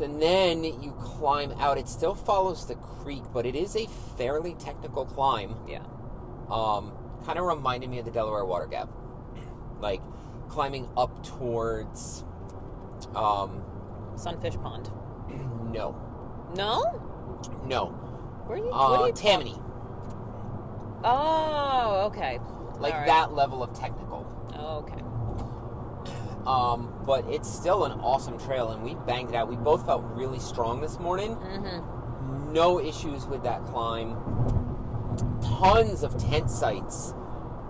and 0.01 0.21
then 0.21 0.63
you 0.63 0.95
climb 1.01 1.51
out. 1.59 1.77
It 1.77 1.89
still 1.89 2.15
follows 2.15 2.65
the 2.65 2.75
creek, 2.75 3.23
but 3.33 3.45
it 3.45 3.57
is 3.57 3.75
a 3.75 3.85
fairly 4.17 4.53
technical 4.53 5.05
climb. 5.05 5.53
Yeah. 5.67 5.83
um, 6.49 6.93
kind 7.25 7.37
of 7.37 7.43
reminded 7.43 7.89
me 7.89 7.99
of 7.99 8.05
the 8.05 8.11
Delaware 8.11 8.45
Water 8.45 8.67
Gap. 8.67 8.87
Like 9.81 10.01
climbing 10.47 10.87
up 10.95 11.25
towards, 11.25 12.23
um, 13.15 13.63
Sunfish 14.15 14.55
Pond. 14.55 14.89
no, 15.73 16.01
No? 16.55 16.83
no, 17.65 17.87
Where 18.45 18.57
are 18.57 18.61
you? 18.61 18.69
what 18.69 18.73
uh, 18.73 19.01
are 19.01 19.07
you 19.07 19.13
Tammany. 19.13 19.55
Oh, 21.03 22.05
okay. 22.07 22.39
Like 22.79 22.93
right. 22.93 23.07
that 23.07 23.33
level 23.33 23.63
of 23.63 23.73
technical. 23.73 24.25
Oh, 24.53 24.77
okay. 24.79 25.01
Um, 26.47 26.93
but 27.05 27.25
it's 27.29 27.51
still 27.53 27.83
an 27.83 27.91
awesome 27.99 28.39
trail, 28.39 28.71
and 28.71 28.81
we 28.81 28.95
banged 29.05 29.31
it 29.31 29.35
out. 29.35 29.49
We 29.49 29.57
both 29.57 29.85
felt 29.85 30.03
really 30.13 30.39
strong 30.39 30.79
this 30.81 30.97
morning. 30.97 31.35
Mm-hmm. 31.35 32.53
No 32.53 32.79
issues 32.79 33.25
with 33.25 33.43
that 33.43 33.65
climb. 33.65 34.15
Tons 35.41 36.03
of 36.03 36.17
tent 36.17 36.49
sites 36.49 37.13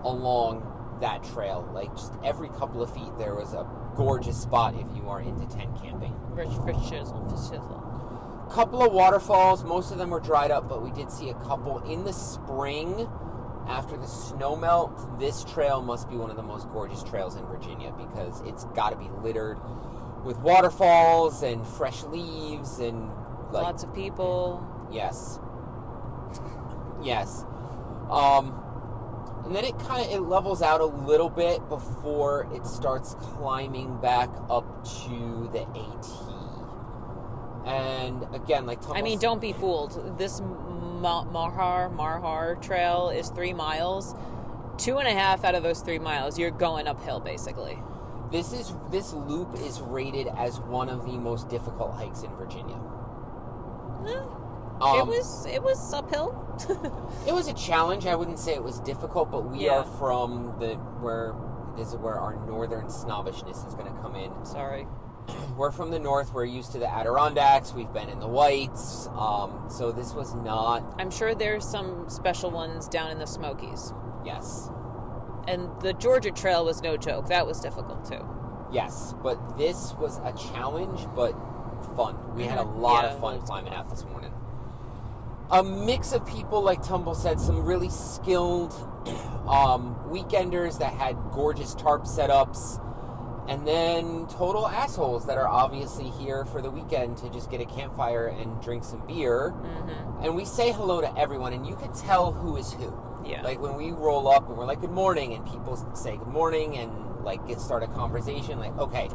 along 0.04 0.62
that 1.00 1.24
trail. 1.24 1.68
Like 1.72 1.92
just 1.94 2.12
every 2.24 2.48
couple 2.50 2.82
of 2.82 2.92
feet, 2.94 3.10
there 3.18 3.34
was 3.34 3.52
a 3.52 3.66
gorgeous 3.96 4.40
spot 4.40 4.74
if 4.74 4.86
you 4.96 5.08
are 5.08 5.20
into 5.20 5.46
tent 5.46 5.70
camping. 5.82 6.14
Rich 6.30 6.50
for 6.50 6.72
shizzle, 6.72 7.28
for 7.28 7.36
shizzle. 7.36 7.87
Couple 8.50 8.82
of 8.82 8.92
waterfalls. 8.92 9.64
Most 9.64 9.90
of 9.92 9.98
them 9.98 10.10
were 10.10 10.20
dried 10.20 10.50
up, 10.50 10.68
but 10.68 10.82
we 10.82 10.90
did 10.90 11.10
see 11.10 11.30
a 11.30 11.34
couple 11.34 11.78
in 11.90 12.04
the 12.04 12.12
spring. 12.12 13.08
After 13.68 13.96
the 13.98 14.06
snow 14.06 14.56
melt, 14.56 15.18
this 15.18 15.44
trail 15.44 15.82
must 15.82 16.08
be 16.08 16.16
one 16.16 16.30
of 16.30 16.36
the 16.36 16.42
most 16.42 16.68
gorgeous 16.70 17.02
trails 17.02 17.36
in 17.36 17.44
Virginia 17.44 17.92
because 17.92 18.40
it's 18.46 18.64
got 18.74 18.90
to 18.90 18.96
be 18.96 19.08
littered 19.22 19.58
with 20.24 20.38
waterfalls 20.38 21.42
and 21.42 21.66
fresh 21.66 22.02
leaves 22.04 22.78
and 22.78 23.10
like 23.52 23.62
Lots 23.64 23.82
of 23.82 23.94
people. 23.94 24.66
yes, 24.90 25.38
yes. 27.02 27.44
Um, 28.10 28.54
and 29.44 29.54
then 29.54 29.64
it 29.64 29.78
kind 29.80 30.04
of 30.04 30.10
it 30.12 30.20
levels 30.20 30.62
out 30.62 30.80
a 30.80 30.86
little 30.86 31.28
bit 31.30 31.66
before 31.68 32.48
it 32.54 32.66
starts 32.66 33.14
climbing 33.20 33.98
back 34.00 34.30
up 34.48 34.82
to 35.04 35.48
the 35.52 35.62
AT. 35.62 36.47
And 37.68 38.26
again, 38.34 38.66
like 38.66 38.78
I 38.94 39.02
mean, 39.02 39.18
don't 39.18 39.40
be 39.40 39.52
fooled. 39.52 40.18
This 40.18 40.40
Ma- 40.40 41.24
Mau-Har 41.24 41.90
Mau-Har 41.90 42.56
Trail 42.56 43.10
is 43.10 43.28
three 43.28 43.52
miles. 43.52 44.14
Two 44.78 44.98
and 44.98 45.06
a 45.08 45.12
half 45.12 45.44
out 45.44 45.54
of 45.54 45.62
those 45.62 45.80
three 45.80 45.98
miles, 45.98 46.38
you're 46.38 46.50
going 46.50 46.86
uphill, 46.88 47.20
basically. 47.20 47.78
This 48.30 48.52
is 48.52 48.72
this 48.90 49.12
loop 49.12 49.54
is 49.60 49.80
rated 49.80 50.28
as 50.36 50.60
one 50.60 50.88
of 50.88 51.04
the 51.04 51.12
most 51.18 51.48
difficult 51.48 51.92
hikes 51.94 52.22
in 52.22 52.30
Virginia. 52.36 52.78
Eh, 54.06 54.10
it 54.12 54.82
Um, 54.82 55.08
was 55.08 55.46
it 55.46 55.62
was 55.62 55.92
uphill. 55.92 56.44
It 57.26 57.32
was 57.34 57.48
a 57.48 57.54
challenge. 57.54 58.06
I 58.06 58.14
wouldn't 58.14 58.38
say 58.38 58.54
it 58.54 58.62
was 58.62 58.80
difficult, 58.80 59.30
but 59.30 59.44
we 59.50 59.66
Yeah. 59.66 59.78
are 59.80 59.84
from 59.84 60.54
the 60.58 60.74
where 61.02 61.34
this 61.76 61.88
is 61.88 61.96
where 61.96 62.18
our 62.18 62.36
northern 62.46 62.88
snobbishness 62.88 63.64
is 63.64 63.74
going 63.74 63.92
to 63.94 64.00
come 64.02 64.14
in. 64.16 64.30
Sorry. 64.44 64.86
We're 65.56 65.72
from 65.72 65.90
the 65.90 65.98
north. 65.98 66.32
We're 66.32 66.44
used 66.44 66.72
to 66.72 66.78
the 66.78 66.88
Adirondacks. 66.88 67.72
We've 67.74 67.92
been 67.92 68.08
in 68.08 68.20
the 68.20 68.28
Whites. 68.28 69.08
Um, 69.16 69.66
so 69.68 69.90
this 69.92 70.14
was 70.14 70.34
not. 70.34 70.94
I'm 70.98 71.10
sure 71.10 71.34
there's 71.34 71.68
some 71.68 72.08
special 72.08 72.50
ones 72.50 72.88
down 72.88 73.10
in 73.10 73.18
the 73.18 73.26
Smokies. 73.26 73.92
Yes, 74.24 74.70
And 75.46 75.68
the 75.80 75.94
Georgia 75.94 76.30
Trail 76.30 76.64
was 76.64 76.82
no 76.82 76.96
joke. 76.96 77.26
That 77.28 77.46
was 77.46 77.60
difficult 77.60 78.04
too. 78.04 78.24
yes, 78.70 79.14
but 79.22 79.56
this 79.56 79.94
was 79.98 80.18
a 80.18 80.32
challenge, 80.52 81.06
but 81.16 81.32
fun. 81.96 82.16
We 82.34 82.44
had 82.44 82.58
a 82.58 82.64
Mhm. 82.64 82.80
lot 82.80 83.04
Yeah, 83.04 83.10
of 83.12 83.18
fun 83.20 83.40
climbing 83.42 83.72
out 83.74 83.88
this 83.88 84.04
morning. 84.04 84.32
A 85.50 85.62
mix 85.62 86.12
of 86.12 86.26
people, 86.26 86.60
like 86.60 86.82
Tumble 86.82 87.14
said, 87.14 87.40
some 87.40 87.64
really 87.64 87.88
skilled 87.88 88.74
um, 89.48 89.96
weekenders 90.10 90.78
that 90.80 90.92
had 90.92 91.16
gorgeous 91.32 91.74
tarp 91.74 92.04
setups, 92.04 92.78
and 93.48 93.66
then 93.66 94.26
total 94.26 94.68
assholes 94.68 95.24
that 95.26 95.38
are 95.38 95.48
obviously 95.48 96.10
here 96.10 96.44
for 96.44 96.60
the 96.60 96.70
weekend 96.70 97.16
to 97.16 97.30
just 97.30 97.50
get 97.50 97.62
a 97.62 97.64
campfire 97.64 98.26
and 98.26 98.60
drink 98.60 98.84
some 98.84 99.04
beer. 99.06 99.54
Mm-hmm. 99.56 100.24
And 100.24 100.36
we 100.36 100.44
say 100.44 100.70
hello 100.70 101.00
to 101.00 101.18
everyone, 101.18 101.54
and 101.54 101.66
you 101.66 101.74
can 101.74 101.90
tell 101.94 102.30
who 102.32 102.56
is 102.58 102.72
who. 102.74 102.94
Yeah. 103.24 103.42
Like 103.42 103.58
when 103.58 103.74
we 103.74 103.90
roll 103.90 104.28
up 104.28 104.48
and 104.48 104.56
we're 104.56 104.66
like, 104.66 104.82
"Good 104.82 104.90
morning," 104.90 105.34
and 105.34 105.44
people 105.46 105.76
say 105.94 106.18
good 106.18 106.28
morning 106.28 106.76
and 106.76 106.92
like 107.24 107.46
get 107.48 107.58
start 107.60 107.82
a 107.82 107.88
conversation. 107.88 108.58
Like, 108.58 108.76
okay, 108.78 109.08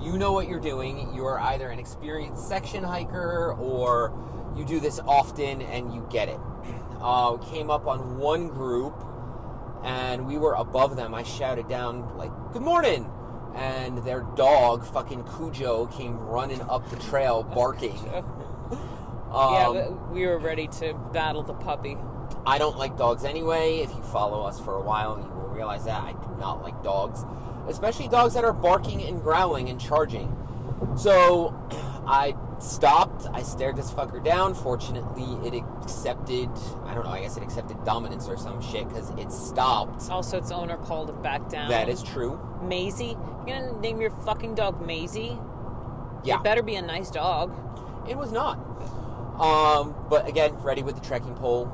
you 0.00 0.18
know 0.18 0.32
what 0.32 0.48
you're 0.48 0.60
doing. 0.60 1.14
You 1.14 1.24
are 1.24 1.40
either 1.40 1.70
an 1.70 1.78
experienced 1.78 2.46
section 2.46 2.84
hiker 2.84 3.54
or 3.54 4.12
you 4.54 4.64
do 4.64 4.80
this 4.80 5.00
often 5.00 5.62
and 5.62 5.94
you 5.94 6.06
get 6.10 6.28
it. 6.28 6.38
Uh, 6.98 7.38
we 7.40 7.46
came 7.46 7.70
up 7.70 7.86
on 7.86 8.18
one 8.18 8.48
group 8.48 8.92
and 9.84 10.26
we 10.26 10.36
were 10.36 10.54
above 10.54 10.96
them. 10.96 11.14
I 11.14 11.22
shouted 11.22 11.68
down 11.68 12.16
like, 12.18 12.32
"Good 12.52 12.62
morning." 12.62 13.08
And 13.54 13.98
their 14.04 14.20
dog, 14.36 14.84
fucking 14.86 15.24
Cujo, 15.24 15.86
came 15.86 16.16
running 16.18 16.60
up 16.62 16.88
the 16.90 16.96
trail 16.96 17.42
barking. 17.42 17.98
Um, 19.30 19.76
yeah, 19.76 19.88
we 20.10 20.26
were 20.26 20.38
ready 20.38 20.68
to 20.80 20.94
battle 21.12 21.42
the 21.42 21.52
puppy. 21.52 21.98
I 22.46 22.56
don't 22.56 22.78
like 22.78 22.96
dogs 22.96 23.24
anyway. 23.24 23.80
If 23.80 23.90
you 23.94 24.02
follow 24.04 24.42
us 24.46 24.58
for 24.58 24.74
a 24.76 24.80
while, 24.80 25.18
you 25.18 25.28
will 25.28 25.48
realize 25.48 25.84
that 25.84 26.02
I 26.02 26.12
do 26.12 26.34
not 26.38 26.62
like 26.62 26.82
dogs, 26.82 27.24
especially 27.68 28.08
dogs 28.08 28.32
that 28.34 28.44
are 28.44 28.54
barking 28.54 29.02
and 29.02 29.22
growling 29.22 29.68
and 29.68 29.78
charging. 29.78 30.34
So 30.96 31.54
I 32.06 32.34
stopped. 32.62 33.26
I 33.32 33.42
stared 33.42 33.76
this 33.76 33.90
fucker 33.90 34.22
down. 34.22 34.54
Fortunately, 34.54 35.24
it 35.46 35.54
accepted. 35.82 36.48
I 36.84 36.94
don't 36.94 37.04
know. 37.04 37.10
I 37.10 37.20
guess 37.22 37.36
it 37.36 37.42
accepted 37.42 37.82
dominance 37.84 38.28
or 38.28 38.36
some 38.36 38.60
shit 38.60 38.88
because 38.88 39.10
it 39.10 39.30
stopped. 39.32 40.10
Also, 40.10 40.38
its 40.38 40.50
owner 40.50 40.76
called 40.76 41.10
it 41.10 41.22
back 41.22 41.48
down. 41.48 41.68
That 41.70 41.88
is 41.88 42.02
true. 42.02 42.40
Maisie. 42.62 43.16
You're 43.46 43.60
gonna 43.60 43.80
name 43.80 44.00
your 44.00 44.10
fucking 44.10 44.54
dog 44.54 44.84
Maisie? 44.84 45.38
Yeah, 46.24 46.36
It 46.38 46.42
better 46.42 46.62
be 46.62 46.74
a 46.74 46.82
nice 46.82 47.10
dog. 47.10 47.52
it 48.08 48.16
was 48.16 48.32
not. 48.32 48.58
Um, 49.40 49.94
but 50.10 50.28
again, 50.28 50.54
ready 50.62 50.82
with 50.82 50.96
the 50.96 51.00
trekking 51.06 51.34
pole. 51.34 51.72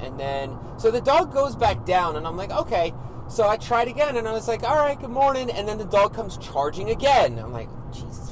And 0.00 0.18
then, 0.18 0.58
so 0.78 0.90
the 0.90 1.00
dog 1.02 1.32
goes 1.32 1.54
back 1.54 1.84
down, 1.84 2.16
and 2.16 2.26
I'm 2.26 2.36
like, 2.36 2.50
okay. 2.50 2.92
So 3.28 3.46
I 3.46 3.58
tried 3.58 3.86
again, 3.86 4.16
and 4.16 4.26
I 4.26 4.32
was 4.32 4.48
like, 4.48 4.62
all 4.62 4.76
right, 4.76 4.98
good 4.98 5.10
morning. 5.10 5.50
And 5.50 5.68
then 5.68 5.76
the 5.78 5.84
dog 5.84 6.14
comes 6.14 6.36
charging 6.38 6.88
again. 6.90 7.38
I'm 7.38 7.52
like, 7.52 7.68
Jesus. 7.92 8.29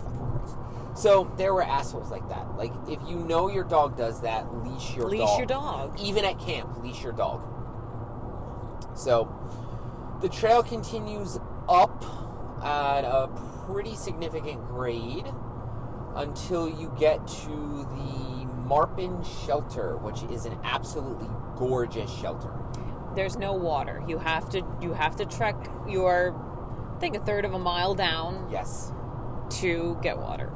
So 0.99 1.31
there 1.37 1.55
were 1.55 1.63
assholes 1.63 2.11
like 2.11 2.29
that. 2.29 2.57
Like, 2.57 2.73
if 2.89 2.99
you 3.09 3.17
know 3.21 3.49
your 3.49 3.63
dog 3.63 3.97
does 3.97 4.21
that, 4.23 4.53
leash 4.65 4.97
your 4.97 5.09
Leash 5.09 5.21
dog. 5.21 5.39
your 5.39 5.47
dog. 5.47 6.01
Even 6.01 6.25
at 6.25 6.41
camp, 6.41 6.83
leash 6.83 7.05
your 7.05 7.13
dog. 7.13 7.41
So 8.97 9.29
the 10.21 10.29
trail 10.29 10.63
continues 10.65 11.39
up 11.69 12.05
at 12.65 13.03
a 13.05 13.29
pretty 13.67 13.95
significant 13.95 14.67
grade 14.67 15.27
until 16.17 16.69
you 16.69 16.93
get 16.99 17.25
to 17.29 17.87
the 17.93 18.47
Maupin 18.67 19.23
Shelter, 19.47 19.97
which 19.99 20.25
is 20.25 20.47
an 20.47 20.59
absolutely 20.65 21.29
gorgeous 21.57 22.13
shelter. 22.13 22.51
There's 23.15 23.37
no 23.39 23.53
water. 23.53 24.03
You 24.09 24.19
have 24.19 24.49
to 24.51 24.63
you 24.83 24.95
have 24.95 25.15
to 25.17 25.27
trek 25.27 25.55
your 25.89 26.35
I 26.97 26.99
think 26.99 27.15
a 27.15 27.21
third 27.21 27.45
of 27.45 27.55
a 27.55 27.59
mile 27.59 27.95
down 27.95 28.49
Yes. 28.51 28.93
to 29.61 29.97
get 30.03 30.19
water. 30.19 30.53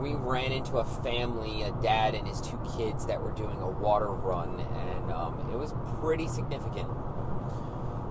We 0.00 0.14
ran 0.14 0.50
into 0.50 0.78
a 0.78 0.84
family, 0.84 1.62
a 1.62 1.72
dad 1.82 2.14
and 2.14 2.26
his 2.26 2.40
two 2.40 2.58
kids, 2.76 3.04
that 3.06 3.22
were 3.22 3.32
doing 3.32 3.60
a 3.60 3.68
water 3.68 4.08
run, 4.10 4.58
and 4.58 5.12
um, 5.12 5.50
it 5.52 5.58
was 5.58 5.74
pretty 6.00 6.26
significant. 6.26 6.88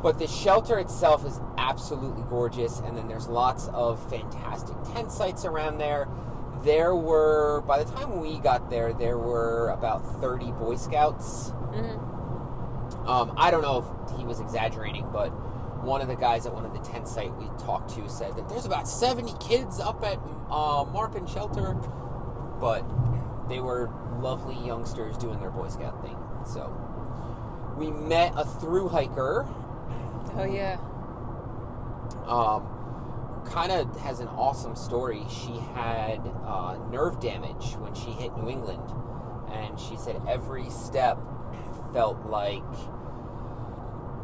But 0.03 0.19
the 0.19 0.27
shelter 0.27 0.77
itself 0.77 1.25
is 1.25 1.39
absolutely 1.57 2.23
gorgeous, 2.29 2.79
and 2.79 2.95
then 2.95 3.07
there's 3.07 3.27
lots 3.27 3.67
of 3.73 4.07
fantastic 4.09 4.75
tent 4.93 5.11
sites 5.11 5.45
around 5.45 5.79
there. 5.79 6.07
There 6.63 6.95
were, 6.95 7.61
by 7.61 7.83
the 7.83 7.91
time 7.91 8.19
we 8.19 8.37
got 8.39 8.69
there, 8.69 8.93
there 8.93 9.17
were 9.17 9.69
about 9.69 10.21
30 10.21 10.51
Boy 10.53 10.75
Scouts. 10.75 11.49
hmm 11.49 13.07
Um, 13.07 13.33
I 13.37 13.49
don't 13.49 13.61
know 13.61 13.79
if 13.79 14.17
he 14.17 14.25
was 14.25 14.39
exaggerating, 14.39 15.07
but 15.11 15.31
one 15.83 16.01
of 16.01 16.07
the 16.07 16.15
guys 16.15 16.45
at 16.45 16.53
one 16.53 16.65
of 16.65 16.73
the 16.73 16.79
tent 16.79 17.07
site 17.07 17.35
we 17.37 17.45
talked 17.57 17.95
to 17.95 18.09
said 18.09 18.35
that 18.35 18.49
there's 18.49 18.65
about 18.65 18.87
70 18.87 19.33
kids 19.39 19.79
up 19.79 20.03
at 20.03 20.17
uh, 20.49 20.85
Maupin 20.91 21.25
Shelter, 21.27 21.73
but 22.59 22.83
they 23.47 23.59
were 23.59 23.89
lovely 24.19 24.55
youngsters 24.65 25.17
doing 25.17 25.39
their 25.39 25.49
Boy 25.49 25.69
Scout 25.69 26.01
thing. 26.03 26.17
So 26.45 26.73
we 27.77 27.91
met 27.91 28.33
a 28.35 28.45
through 28.45 28.89
hiker. 28.89 29.47
Oh 30.35 30.45
yeah. 30.45 30.77
Um, 32.25 33.43
kind 33.49 33.71
of 33.71 33.99
has 34.01 34.19
an 34.19 34.27
awesome 34.27 34.75
story. 34.75 35.23
She 35.29 35.53
had 35.73 36.19
uh, 36.45 36.77
nerve 36.91 37.19
damage 37.19 37.73
when 37.77 37.93
she 37.95 38.11
hit 38.11 38.35
New 38.37 38.49
England, 38.49 38.83
and 39.51 39.79
she 39.79 39.97
said 39.97 40.21
every 40.27 40.69
step 40.69 41.17
felt 41.93 42.23
like 42.27 42.63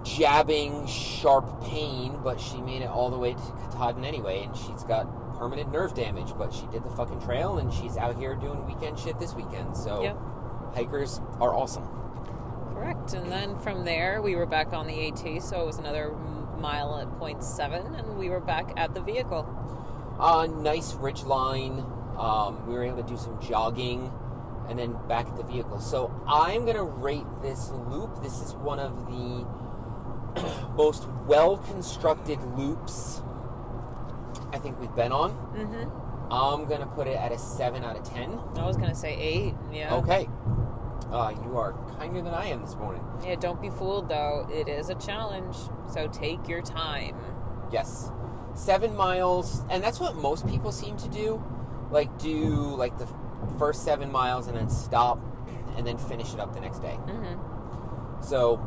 jabbing, 0.06 0.86
sharp 0.88 1.64
pain, 1.64 2.18
but 2.24 2.40
she 2.40 2.62
made 2.62 2.82
it 2.82 2.90
all 2.90 3.10
the 3.10 3.18
way 3.18 3.34
to 3.34 3.40
Katahdin 3.72 4.06
anyway, 4.06 4.44
and 4.44 4.56
she's 4.56 4.84
got 4.84 5.08
permanent 5.38 5.72
nerve 5.72 5.94
damage, 5.96 6.32
but 6.38 6.54
she 6.54 6.66
did 6.68 6.84
the 6.84 6.90
fucking 6.92 7.20
trail, 7.22 7.58
and 7.58 7.74
she's 7.74 7.98
out 7.98 8.16
here 8.18 8.36
doing 8.36 8.66
weekend 8.66 8.98
shit 9.00 9.20
this 9.20 9.34
weekend. 9.34 9.76
So 9.76 10.04
Yep. 10.04 10.18
hikers 10.76 11.20
are 11.42 11.54
awesome. 11.54 11.88
Correct. 12.74 13.14
And 13.14 13.32
then 13.32 13.58
from 13.60 13.84
there 13.84 14.22
we 14.22 14.36
were 14.36 14.46
back 14.46 14.74
on 14.74 14.88
the 14.88 15.08
AT, 15.08 15.42
so 15.42 15.62
it 15.62 15.66
was 15.66 15.80
another 15.80 16.14
mile 16.60 16.98
at 17.00 17.12
point 17.18 17.44
seven, 17.44 17.96
and 17.96 18.18
we 18.18 18.30
were 18.30 18.40
back 18.40 18.72
at 18.78 18.94
the 18.94 19.02
vehicle. 19.02 19.46
Uh, 20.20 20.48
nice 20.48 20.94
ridge 20.94 21.24
line. 21.24 21.84
Um, 22.18 22.66
we 22.68 22.74
were 22.74 22.84
able 22.84 23.04
to 23.04 23.10
do 23.10 23.18
some 23.18 23.38
jogging 23.42 24.12
and 24.70 24.80
then 24.80 24.96
back 25.08 25.28
at 25.28 25.36
the 25.36 25.44
vehicle. 25.44 25.80
So 25.80 26.12
I'm 26.28 26.64
going 26.64 26.78
to 26.78 26.84
rate 26.84 27.26
this 27.42 27.70
loop. 27.72 28.24
This 28.24 28.42
is 28.42 28.54
one 28.56 28.80
of 28.80 29.08
the 29.08 29.46
most 30.76 31.08
well 31.28 31.58
constructed 31.58 32.42
loops 32.58 33.22
I 34.56 34.58
think 34.58 34.80
we've 34.80 34.96
been 34.96 35.12
on. 35.12 35.32
Mm-hmm. 35.54 36.34
I'm 36.34 36.66
going 36.66 36.80
to 36.80 36.88
put 36.88 37.08
it 37.08 37.18
at 37.18 37.32
a 37.32 37.38
7 37.38 37.84
out 37.84 37.98
of 37.98 38.04
10. 38.04 38.40
I 38.56 38.66
was 38.66 38.78
gonna 38.78 38.96
say 38.96 39.16
eight. 39.16 39.54
Yeah. 39.72 39.94
Okay. 39.96 40.28
Uh, 41.12 41.34
you 41.44 41.58
are 41.58 41.74
kinder 42.00 42.22
than 42.22 42.34
I 42.34 42.48
am 42.48 42.62
this 42.62 42.76
morning. 42.76 43.04
Yeah. 43.24 43.36
Don't 43.36 43.62
be 43.62 43.70
fooled 43.70 44.10
though. 44.10 44.48
It 44.52 44.68
is 44.68 44.90
a 44.90 44.96
challenge, 44.96 45.56
so 45.92 46.08
take 46.08 46.48
your 46.48 46.62
time. 46.62 47.16
Yes. 47.72 48.12
Seven 48.54 48.96
miles, 48.96 49.64
and 49.70 49.84
that's 49.84 50.00
what 50.00 50.16
most 50.16 50.48
people 50.48 50.72
seem 50.72 50.98
to 50.98 51.10
do. 51.10 51.44
Like, 51.92 52.18
do 52.18 52.48
like 52.76 52.98
the 52.98 53.08
first 53.60 53.84
seven 53.84 54.12
miles 54.12 54.48
and 54.48 54.58
then 54.58 54.70
stop 54.70 55.20
and 55.78 55.86
then 55.86 55.98
finish 55.98 56.34
it 56.34 56.40
up 56.40 56.54
the 56.54 56.62
next 56.62 56.80
day. 56.80 56.98
Mm-hmm. 57.06 58.24
So, 58.24 58.58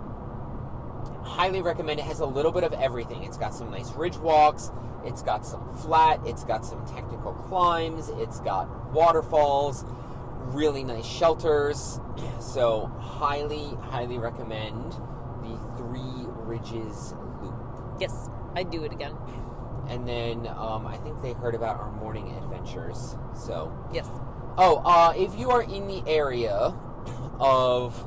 highly 1.23 1.63
recommend 1.63 2.01
it. 2.01 2.07
Has 2.07 2.21
a 2.21 2.27
little 2.27 2.53
bit 2.53 2.65
of 2.65 2.73
everything. 2.75 3.23
It's 3.25 3.37
got 3.37 3.55
some 3.55 3.71
nice 3.71 3.91
ridge 3.93 4.17
walks, 4.17 4.71
it's 5.05 5.23
got 5.23 5.45
some 5.47 5.75
flat, 5.77 6.21
it's 6.25 6.45
got 6.45 6.65
some 6.65 6.85
technical 6.87 7.33
climbs, 7.33 8.09
it's 8.15 8.41
got 8.41 8.93
waterfalls, 8.93 9.85
really 10.47 10.85
nice 10.85 11.07
shelters. 11.07 12.01
So, 12.41 12.87
highly, 13.01 13.67
highly 13.91 14.19
recommend 14.19 14.93
the 15.43 15.59
Three 15.77 16.25
Ridges 16.47 17.13
Loop. 17.43 17.55
Yes, 18.01 18.29
I'd 18.55 18.71
do 18.71 18.85
it 18.85 18.93
again. 18.93 19.15
And 19.89 20.07
then 20.09 20.47
um, 20.47 20.87
I 20.87 20.97
think 20.99 21.21
they 21.21 21.33
heard 21.33 21.55
about 21.55 21.79
our 21.79 21.91
morning 21.93 22.31
adventures. 22.37 23.17
So, 23.35 23.73
Yes. 23.93 24.09
oh, 24.57 24.83
uh, 24.85 25.13
if 25.17 25.39
you 25.39 25.51
are 25.51 25.63
in 25.63 25.89
the 25.89 26.03
area 26.07 26.75
of 27.41 28.05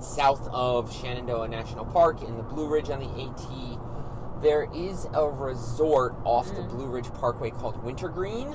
south 0.00 0.48
of 0.52 0.92
Shenandoah 0.94 1.48
National 1.48 1.84
Park 1.84 2.22
in 2.22 2.36
the 2.36 2.42
Blue 2.42 2.68
Ridge 2.68 2.90
on 2.90 3.00
the 3.00 3.08
AT, 3.22 3.78
There 4.42 4.68
is 4.74 5.06
a 5.14 5.26
resort 5.28 6.14
off 6.24 6.48
the 6.48 6.60
Mm. 6.62 6.68
Blue 6.68 6.86
Ridge 6.86 7.10
Parkway 7.14 7.50
called 7.50 7.82
Wintergreen. 7.82 8.54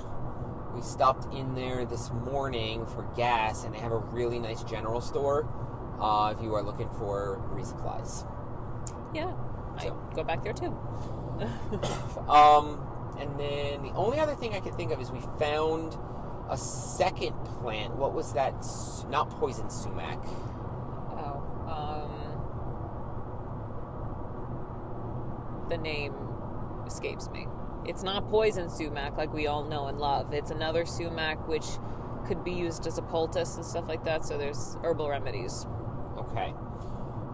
We 0.75 0.81
stopped 0.81 1.33
in 1.33 1.55
there 1.55 1.83
this 1.85 2.11
morning 2.11 2.85
for 2.85 3.03
gas, 3.15 3.63
and 3.63 3.73
they 3.73 3.79
have 3.79 3.91
a 3.91 3.97
really 3.97 4.37
nice 4.39 4.61
general 4.63 5.01
store 5.01 5.47
uh, 5.99 6.33
if 6.37 6.43
you 6.43 6.53
are 6.53 6.61
looking 6.61 6.89
for 6.89 7.41
resupplies. 7.53 8.23
Yeah, 9.15 9.33
I 9.77 9.91
go 10.15 10.23
back 10.23 10.43
there 10.43 10.53
too. 10.53 10.77
Um, 12.27 12.85
and 13.17 13.39
then 13.39 13.81
the 13.81 13.91
only 13.95 14.19
other 14.19 14.35
thing 14.35 14.53
I 14.53 14.59
could 14.59 14.75
think 14.75 14.91
of 14.91 15.01
is 15.01 15.09
we 15.11 15.21
found 15.39 15.97
a 16.49 16.57
second 16.57 17.33
plant. 17.61 17.95
What 17.95 18.13
was 18.13 18.33
that? 18.33 18.53
Not 19.09 19.29
poison 19.31 19.69
sumac. 19.69 20.19
Oh, 21.11 21.41
um, 21.67 22.11
the 25.69 25.77
name 25.77 26.13
escapes 26.85 27.29
me. 27.29 27.47
It's 27.85 28.03
not 28.03 28.29
poison 28.29 28.69
sumac 28.69 29.17
like 29.17 29.33
we 29.33 29.47
all 29.47 29.63
know 29.63 29.87
and 29.87 29.99
love. 29.99 30.33
It's 30.33 30.51
another 30.51 30.85
sumac 30.85 31.47
which 31.47 31.65
could 32.27 32.43
be 32.43 32.51
used 32.51 32.85
as 32.87 32.97
a 32.97 33.01
poultice 33.01 33.55
and 33.55 33.65
stuff 33.65 33.87
like 33.87 34.03
that. 34.03 34.25
So 34.25 34.37
there's 34.37 34.75
herbal 34.83 35.09
remedies. 35.09 35.65
Okay. 36.17 36.53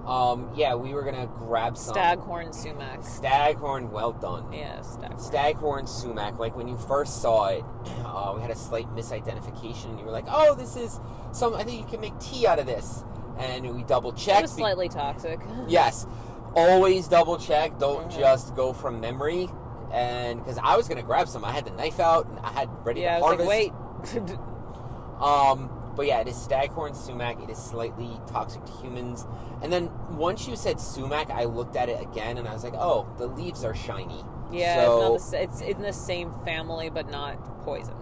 Um, 0.05 0.51
yeah, 0.55 0.75
we 0.75 0.93
were 0.93 1.01
gonna 1.01 1.25
grab 1.25 1.75
some 1.75 1.95
Staghorn 1.95 2.53
sumac. 2.53 3.03
staghorn. 3.03 3.89
Well 3.91 4.11
done. 4.11 4.53
Yeah, 4.53 4.81
staghorn. 4.81 5.17
Staghorn 5.19 5.88
sumac. 5.88 6.38
Like 6.38 6.55
when 6.55 6.67
you 6.67 6.77
first 6.77 7.23
saw 7.23 7.47
it, 7.47 7.63
uh, 8.05 8.33
we 8.36 8.41
had 8.43 8.51
a 8.51 8.55
slight 8.55 8.88
misidentification. 8.95 9.86
and 9.89 9.99
You 9.99 10.05
were 10.05 10.11
like, 10.11 10.25
"Oh, 10.27 10.53
this 10.53 10.75
is 10.75 10.99
some. 11.31 11.55
I 11.55 11.63
think 11.63 11.79
you 11.81 11.88
can 11.88 12.01
make 12.01 12.17
tea 12.19 12.45
out 12.45 12.59
of 12.59 12.67
this." 12.67 13.03
And 13.39 13.75
we 13.75 13.81
double 13.83 14.11
It 14.11 14.17
checked. 14.17 14.43
was 14.43 14.51
slightly 14.51 14.89
toxic. 14.89 15.39
Yes, 15.67 16.05
always 16.56 17.08
double 17.08 17.38
check. 17.38 17.78
Don't 17.80 18.10
Mhm. 18.10 18.18
just 18.20 18.56
go 18.56 18.74
from 18.74 18.99
memory. 18.99 19.49
And 19.91 20.39
because 20.43 20.60
I 20.64 20.76
was 20.76 20.88
gonna 20.88 21.03
grab 21.03 21.28
some, 21.28 21.45
I 21.45 21.51
had 21.51 21.66
the 21.66 21.72
knife 21.72 21.99
out 21.99 22.26
and 22.28 22.39
I 22.39 22.49
had 22.49 22.70
ready 22.86 23.01
yeah, 23.01 23.16
I 23.18 23.20
to 23.20 23.22
was 23.24 23.47
harvest. 23.47 23.49
like, 23.49 24.28
wait. 24.28 24.39
Um, 25.22 25.70
but 25.95 26.06
yeah, 26.08 26.20
it 26.20 26.28
is 26.28 26.36
staghorn 26.36 26.93
sumac. 26.93 27.41
It 27.41 27.49
is 27.49 27.58
slightly 27.58 28.20
toxic 28.28 28.66
to 28.66 28.72
humans. 28.74 29.26
And 29.62 29.72
then 29.72 29.89
once 30.18 30.45
you 30.45 30.58
said 30.58 30.80
sumac, 30.80 31.30
I 31.30 31.45
looked 31.45 31.78
at 31.78 31.88
it 31.88 32.01
again 32.01 32.38
and 32.38 32.47
I 32.47 32.53
was 32.53 32.66
like, 32.66 32.74
oh, 32.76 33.08
the 33.18 33.28
leaves 33.28 33.64
are 33.64 33.74
shiny. 33.74 34.26
yeah, 34.51 34.84
So- 34.86 35.16
it's, 35.16 35.32
not 35.32 35.38
the, 35.38 35.43
it's 35.43 35.62
in 35.62 35.82
the 35.82 35.93
same 35.93 36.32
family, 36.43 36.89
but 36.89 37.10
not 37.10 37.38
poison. 37.64 37.95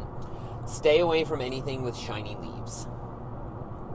Stay 0.65 0.99
away 0.99 1.23
from 1.23 1.39
anything 1.39 1.83
with 1.83 1.95
shiny 1.95 2.35
leaves. 2.41 2.87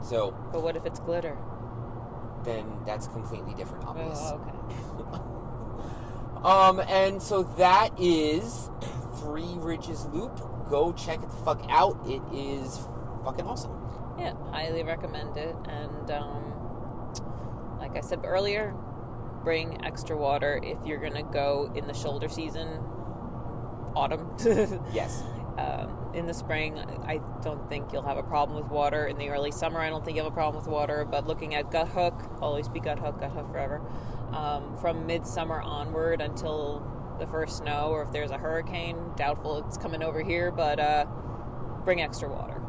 So 0.03 0.33
But 0.53 0.63
what 0.63 0.77
if 0.77 0.87
it's 0.87 1.01
glitter? 1.01 1.37
Then 2.45 2.65
that's 2.87 3.07
completely 3.09 3.55
different, 3.55 3.85
obvious. 3.85 4.19
Oh, 4.21 4.41
okay. 4.41 5.23
Um, 6.43 6.79
and 6.79 7.21
so 7.21 7.43
that 7.59 7.91
is 7.99 8.71
Three 9.17 9.55
Ridges 9.57 10.07
Loop. 10.13 10.39
Go 10.71 10.93
check 10.93 11.21
it 11.23 11.29
the 11.29 11.37
fuck 11.39 11.65
out. 11.69 11.99
It 12.07 12.23
is 12.33 12.87
fucking 13.25 13.45
awesome. 13.45 13.73
Yeah, 14.19 14.35
highly 14.51 14.83
recommend 14.83 15.37
it. 15.37 15.57
And 15.69 16.11
um, 16.11 17.17
like 17.79 17.97
I 17.97 18.01
said 18.03 18.21
earlier, 18.25 18.75
bring 19.43 19.85
extra 19.85 20.17
water 20.17 20.61
if 20.63 20.79
you're 20.87 20.99
gonna 21.01 21.25
go 21.25 21.73
in 21.75 21.87
the 21.87 21.95
shoulder 21.95 22.29
season, 22.29 22.69
autumn. 23.97 24.31
Yes. 24.93 25.23
Um, 25.59 26.13
in 26.15 26.27
the 26.27 26.35
spring, 26.35 26.79
I 26.79 27.21
don't 27.43 27.69
think 27.69 27.93
you'll 27.93 28.07
have 28.07 28.17
a 28.17 28.23
problem 28.23 28.63
with 28.63 28.71
water. 28.71 29.07
In 29.07 29.19
the 29.19 29.29
early 29.31 29.51
summer, 29.51 29.81
I 29.81 29.91
don't 29.91 30.05
think 30.05 30.17
you'll 30.17 30.27
have 30.27 30.33
a 30.33 30.37
problem 30.37 30.63
with 30.63 30.73
water. 30.73 31.05
But 31.05 31.27
looking 31.27 31.55
at 31.55 31.71
Guthook, 31.71 32.41
always 32.41 32.69
be 32.69 32.81
Guthook, 32.81 33.21
Gut 33.21 33.33
Hook 33.33 33.51
forever. 33.51 33.83
Um, 34.33 34.77
from 34.79 35.07
midsummer 35.07 35.61
onward 35.61 36.21
until 36.21 36.83
the 37.19 37.27
first 37.27 37.59
snow, 37.59 37.89
or 37.89 38.05
if 38.05 38.13
there's 38.13 38.31
a 38.31 38.39
hurricane, 38.39 38.97
doubtful 39.17 39.59
it's 39.67 39.77
coming 39.77 40.03
over 40.03 40.23
here. 40.23 40.53
But 40.53 40.79
uh, 40.79 41.07
bring 41.85 42.01
extra 42.01 42.29
water. 42.29 42.63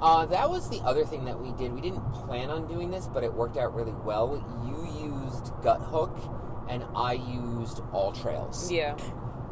Uh, 0.00 0.26
that 0.26 0.48
was 0.48 0.68
the 0.70 0.80
other 0.80 1.04
thing 1.04 1.24
that 1.24 1.40
we 1.40 1.52
did. 1.52 1.72
We 1.72 1.80
didn't 1.80 2.12
plan 2.12 2.50
on 2.50 2.66
doing 2.66 2.90
this, 2.90 3.08
but 3.08 3.22
it 3.22 3.32
worked 3.32 3.56
out 3.56 3.74
really 3.74 3.94
well. 4.04 4.36
You 4.64 5.08
used 5.08 5.52
Guthook, 5.62 6.16
and 6.68 6.84
I 6.94 7.14
used 7.14 7.78
AllTrails. 7.92 8.70
Yeah, 8.70 8.96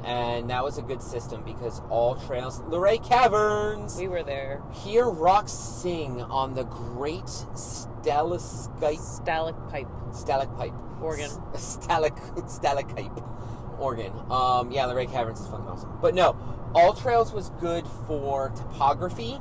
And 0.05 0.51
that 0.51 0.63
was 0.63 0.79
a 0.79 0.83
good 0.83 1.03
system 1.03 1.43
because 1.45 1.81
AllTrails, 1.83 2.69
Luray 2.71 2.99
Caverns, 2.99 3.97
we 3.97 4.07
were 4.07 4.23
there. 4.23 4.63
hear 4.73 5.07
rocks 5.07 5.53
sing 5.53 6.23
on 6.23 6.55
the 6.55 6.63
great 6.65 7.29
stalactite, 7.55 9.01
Stalactite 9.01 9.89
stalactite, 10.13 10.73
organ. 11.01 11.31
Stalac, 11.55 12.51
stalactite 12.51 13.11
organ. 13.79 14.13
Um, 14.31 14.71
yeah, 14.71 14.87
Luray 14.87 15.07
Caverns 15.07 15.41
is 15.41 15.47
fucking 15.49 15.67
awesome. 15.67 15.99
But 16.01 16.15
no, 16.15 16.37
AllTrails 16.75 17.33
was 17.33 17.51
good 17.61 17.87
for 18.07 18.51
topography, 18.51 19.39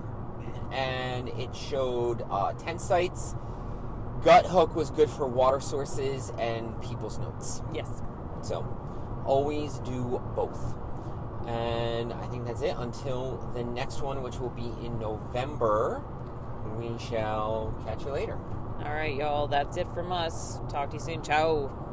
and 0.72 1.30
it 1.30 1.56
showed 1.56 2.24
uh, 2.30 2.54
tent 2.54 2.82
sites. 2.82 3.36
Guthook 4.22 4.74
was 4.74 4.90
good 4.90 5.10
for 5.10 5.28
water 5.28 5.60
sources 5.60 6.32
and 6.40 6.82
people's 6.82 7.20
notes. 7.20 7.62
Yes. 7.74 8.02
So, 8.42 8.66
always 9.26 9.80
do 9.80 10.22
both. 10.36 10.76
And 11.48 12.12
I 12.14 12.26
think 12.28 12.46
that's 12.46 12.62
it 12.62 12.76
until 12.78 13.38
the 13.54 13.64
next 13.64 14.02
one, 14.02 14.24
which 14.24 14.40
will 14.40 14.50
be 14.50 14.72
in 14.84 15.00
November. 15.00 16.02
We 16.78 16.98
shall 16.98 17.74
catch 17.86 18.04
you 18.04 18.12
later. 18.12 18.38
All 18.84 18.94
right, 18.94 19.16
y'all. 19.16 19.48
That's 19.48 19.78
it 19.78 19.88
from 19.94 20.12
us. 20.12 20.60
Talk 20.70 20.90
to 20.90 20.96
you 20.96 21.00
soon. 21.00 21.22
Ciao. 21.22 21.85